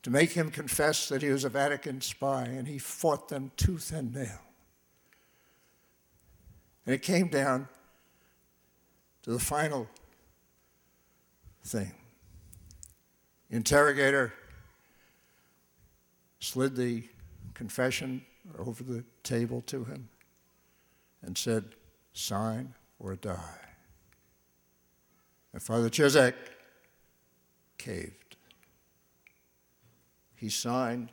to 0.04 0.10
make 0.10 0.30
him 0.30 0.52
confess 0.52 1.08
that 1.08 1.22
he 1.22 1.30
was 1.30 1.42
a 1.42 1.48
Vatican 1.48 2.00
spy, 2.00 2.44
and 2.44 2.68
he 2.68 2.78
fought 2.78 3.28
them 3.28 3.50
tooth 3.56 3.90
and 3.90 4.14
nail. 4.14 4.43
And 6.86 6.94
it 6.94 7.02
came 7.02 7.28
down 7.28 7.68
to 9.22 9.30
the 9.30 9.38
final 9.38 9.88
thing. 11.64 11.92
Interrogator 13.50 14.32
slid 16.40 16.76
the 16.76 17.04
confession 17.54 18.24
over 18.58 18.82
the 18.82 19.04
table 19.22 19.62
to 19.62 19.84
him 19.84 20.08
and 21.22 21.38
said, 21.38 21.64
Sign 22.12 22.74
or 22.98 23.16
die. 23.16 23.60
And 25.52 25.62
Father 25.62 25.88
Ciszek 25.88 26.34
caved. 27.78 28.36
He 30.34 30.48
signed 30.48 31.10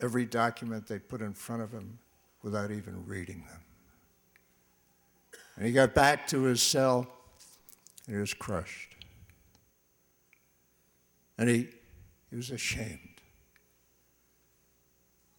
every 0.00 0.24
document 0.24 0.86
they 0.86 0.98
put 0.98 1.20
in 1.20 1.32
front 1.32 1.62
of 1.62 1.72
him 1.72 1.98
without 2.42 2.70
even 2.70 3.04
reading 3.06 3.44
them. 3.48 3.63
And 5.56 5.66
he 5.66 5.72
got 5.72 5.94
back 5.94 6.26
to 6.28 6.42
his 6.42 6.62
cell 6.62 7.06
and 8.06 8.16
he 8.16 8.20
was 8.20 8.34
crushed. 8.34 8.96
And 11.38 11.48
he, 11.48 11.68
he 12.30 12.36
was 12.36 12.50
ashamed. 12.50 13.00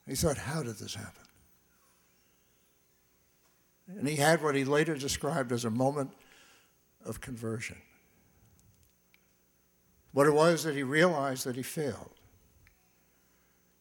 He 0.08 0.16
thought, 0.16 0.38
how 0.38 0.62
did 0.62 0.78
this 0.78 0.96
happen? 0.96 1.24
And 3.88 4.08
he 4.08 4.16
had 4.16 4.42
what 4.42 4.56
he 4.56 4.66
later 4.66 4.96
described 4.96 5.52
as 5.52 5.66
a 5.66 5.70
moment 5.70 6.12
of 7.04 7.22
conversion. 7.22 7.78
What 10.12 10.28
it 10.28 10.34
was 10.34 10.64
that 10.64 10.76
he 10.76 10.84
realized 10.84 11.46
that 11.46 11.56
he 11.56 11.64
failed 11.64 12.12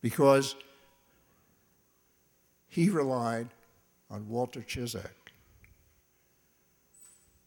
because 0.01 0.57
he 2.69 2.91
relied 2.91 3.49
on 4.11 4.29
Walter 4.29 4.61
Ciszek 4.61 5.24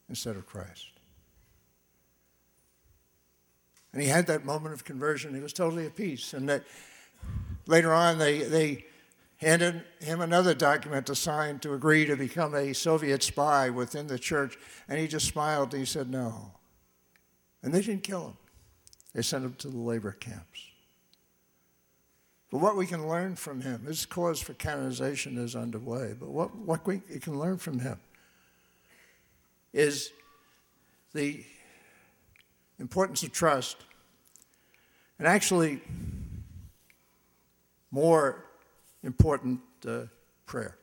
instead 0.08 0.36
of 0.36 0.46
Christ. 0.46 0.86
And 3.92 4.02
he 4.02 4.08
had 4.08 4.26
that 4.26 4.44
moment 4.44 4.74
of 4.74 4.84
conversion. 4.84 5.34
He 5.34 5.40
was 5.40 5.52
totally 5.52 5.86
at 5.86 5.96
peace. 5.96 6.34
And 6.34 6.48
that 6.48 6.64
later 7.66 7.92
on, 7.92 8.18
they, 8.18 8.38
they 8.40 8.84
handed 9.38 9.82
him 10.00 10.20
another 10.20 10.54
document 10.54 11.06
to 11.06 11.14
sign 11.14 11.58
to 11.60 11.74
agree 11.74 12.04
to 12.04 12.16
become 12.16 12.54
a 12.54 12.72
Soviet 12.74 13.22
spy 13.22 13.70
within 13.70 14.06
the 14.06 14.18
church. 14.18 14.58
And 14.88 14.98
he 14.98 15.08
just 15.08 15.26
smiled 15.26 15.72
and 15.72 15.80
he 15.80 15.86
said 15.86 16.10
no. 16.10 16.52
And 17.62 17.72
they 17.72 17.80
didn't 17.80 18.04
kill 18.04 18.26
him, 18.26 18.36
they 19.14 19.22
sent 19.22 19.44
him 19.44 19.54
to 19.58 19.68
the 19.68 19.78
labor 19.78 20.12
camps. 20.12 20.64
But 22.50 22.58
what 22.58 22.76
we 22.76 22.86
can 22.86 23.06
learn 23.06 23.36
from 23.36 23.60
him, 23.60 23.84
his 23.84 24.06
cause 24.06 24.40
for 24.40 24.54
canonization 24.54 25.36
is 25.36 25.54
underway, 25.54 26.14
but 26.18 26.30
what, 26.30 26.56
what 26.56 26.86
we 26.86 27.00
can 27.20 27.38
learn 27.38 27.58
from 27.58 27.80
him 27.80 27.98
is 29.72 30.10
the 31.12 31.44
importance 32.78 33.22
of 33.22 33.32
trust, 33.32 33.76
and 35.18 35.26
actually, 35.26 35.80
more 37.90 38.44
important, 39.02 39.60
uh, 39.86 40.02
prayer 40.46 40.76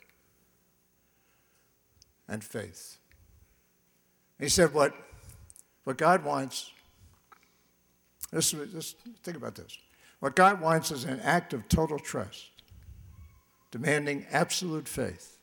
and 2.27 2.43
faith. 2.43 2.97
He 4.39 4.49
said, 4.49 4.73
What, 4.73 4.93
what 5.83 5.97
God 5.97 6.23
wants, 6.23 6.71
this, 8.31 8.51
this, 8.51 8.95
think 9.23 9.37
about 9.37 9.55
this. 9.55 9.77
What 10.19 10.35
God 10.35 10.59
wants 10.59 10.91
is 10.91 11.03
an 11.03 11.19
act 11.21 11.53
of 11.53 11.67
total 11.69 11.99
trust, 11.99 12.49
demanding 13.71 14.25
absolute 14.31 14.87
faith. 14.87 15.37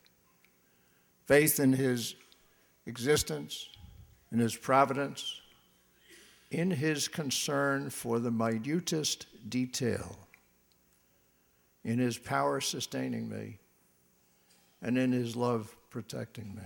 Faith 1.27 1.61
in 1.61 1.73
His 1.73 2.17
existence, 2.87 3.69
in 4.31 4.39
His 4.39 4.57
providence, 4.57 5.41
in 6.51 6.71
His 6.71 7.09
concern 7.09 7.91
for 7.91 8.19
the 8.19 8.31
minutest 8.31 9.27
detail, 9.49 10.19
in 11.85 11.99
His 11.99 12.19
power 12.19 12.61
sustaining 12.61 13.29
me, 13.29 13.59
and 14.81 14.99
in 14.99 15.13
His 15.13 15.37
love 15.37 15.77
protecting 15.91 16.55
me. 16.55 16.63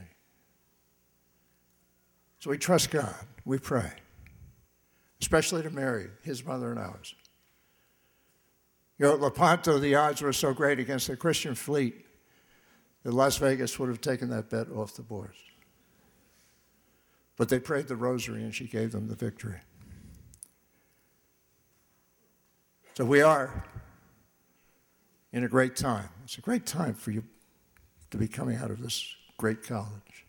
So 2.39 2.51
we 2.51 2.59
trust 2.59 2.91
God, 2.91 3.15
we 3.45 3.59
pray, 3.59 3.93
especially 5.21 5.63
to 5.63 5.71
Mary, 5.71 6.09
His 6.23 6.45
mother 6.45 6.71
and 6.71 6.79
ours. 6.79 7.15
You 8.99 9.07
know, 9.07 9.15
at 9.15 9.21
Lepanto, 9.21 9.79
the 9.79 9.95
odds 9.95 10.23
were 10.23 10.33
so 10.33 10.55
great 10.55 10.79
against 10.79 11.09
the 11.09 11.17
Christian 11.17 11.55
fleet 11.55 12.07
that 13.03 13.13
Las 13.13 13.37
Vegas 13.37 13.79
would 13.79 13.89
have 13.89 14.01
taken 14.01 14.31
that 14.31 14.49
bet 14.49 14.71
off 14.71 14.95
the 14.95 15.03
boards. 15.03 15.37
But 17.37 17.49
they 17.49 17.59
prayed 17.59 17.89
the 17.89 17.97
rosary 17.97 18.43
and 18.43 18.55
she 18.55 18.67
gave 18.67 18.93
them 18.93 19.09
the 19.09 19.15
victory. 19.15 19.61
So 22.95 23.05
we 23.05 23.21
are 23.21 23.65
in 25.33 25.45
a 25.45 25.49
great 25.49 25.77
time. 25.77 26.09
It's 26.25 26.39
a 26.39 26.41
great 26.41 26.65
time 26.65 26.95
for 26.95 27.11
you 27.11 27.23
to 28.11 28.17
be 28.17 28.27
coming 28.27 28.57
out 28.57 28.71
of 28.71 28.81
this 28.81 29.15
great 29.37 29.63
college. 29.63 30.25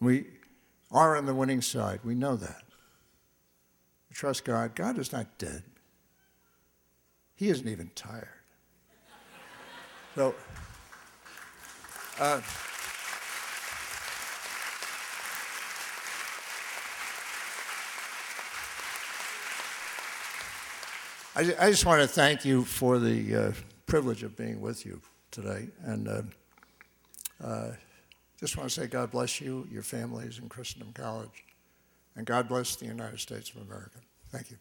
We 0.00 0.26
are 0.90 1.16
on 1.16 1.26
the 1.26 1.34
winning 1.34 1.60
side. 1.60 2.00
We 2.02 2.14
know 2.14 2.36
that. 2.36 2.62
We 4.08 4.14
trust 4.14 4.44
God. 4.44 4.74
God 4.74 4.98
is 4.98 5.12
not 5.12 5.38
dead. 5.38 5.64
He 7.34 7.48
isn't 7.48 7.68
even 7.68 7.90
tired. 7.94 8.28
So, 10.14 10.34
uh, 12.18 12.40
I, 21.36 21.54
I 21.58 21.70
just 21.70 21.84
want 21.84 22.00
to 22.00 22.06
thank 22.06 22.44
you 22.44 22.64
for 22.64 23.00
the 23.00 23.34
uh, 23.34 23.52
privilege 23.86 24.22
of 24.22 24.36
being 24.36 24.60
with 24.60 24.86
you 24.86 25.00
today. 25.32 25.66
And 25.82 26.08
uh, 26.08 26.22
uh, 27.42 27.72
just 28.38 28.56
want 28.56 28.70
to 28.70 28.80
say 28.80 28.86
God 28.86 29.10
bless 29.10 29.40
you, 29.40 29.66
your 29.70 29.82
families, 29.82 30.38
and 30.38 30.48
Christendom 30.48 30.92
College. 30.92 31.44
And 32.14 32.24
God 32.24 32.46
bless 32.48 32.76
the 32.76 32.86
United 32.86 33.18
States 33.18 33.50
of 33.50 33.62
America. 33.62 33.98
Thank 34.30 34.52
you. 34.52 34.58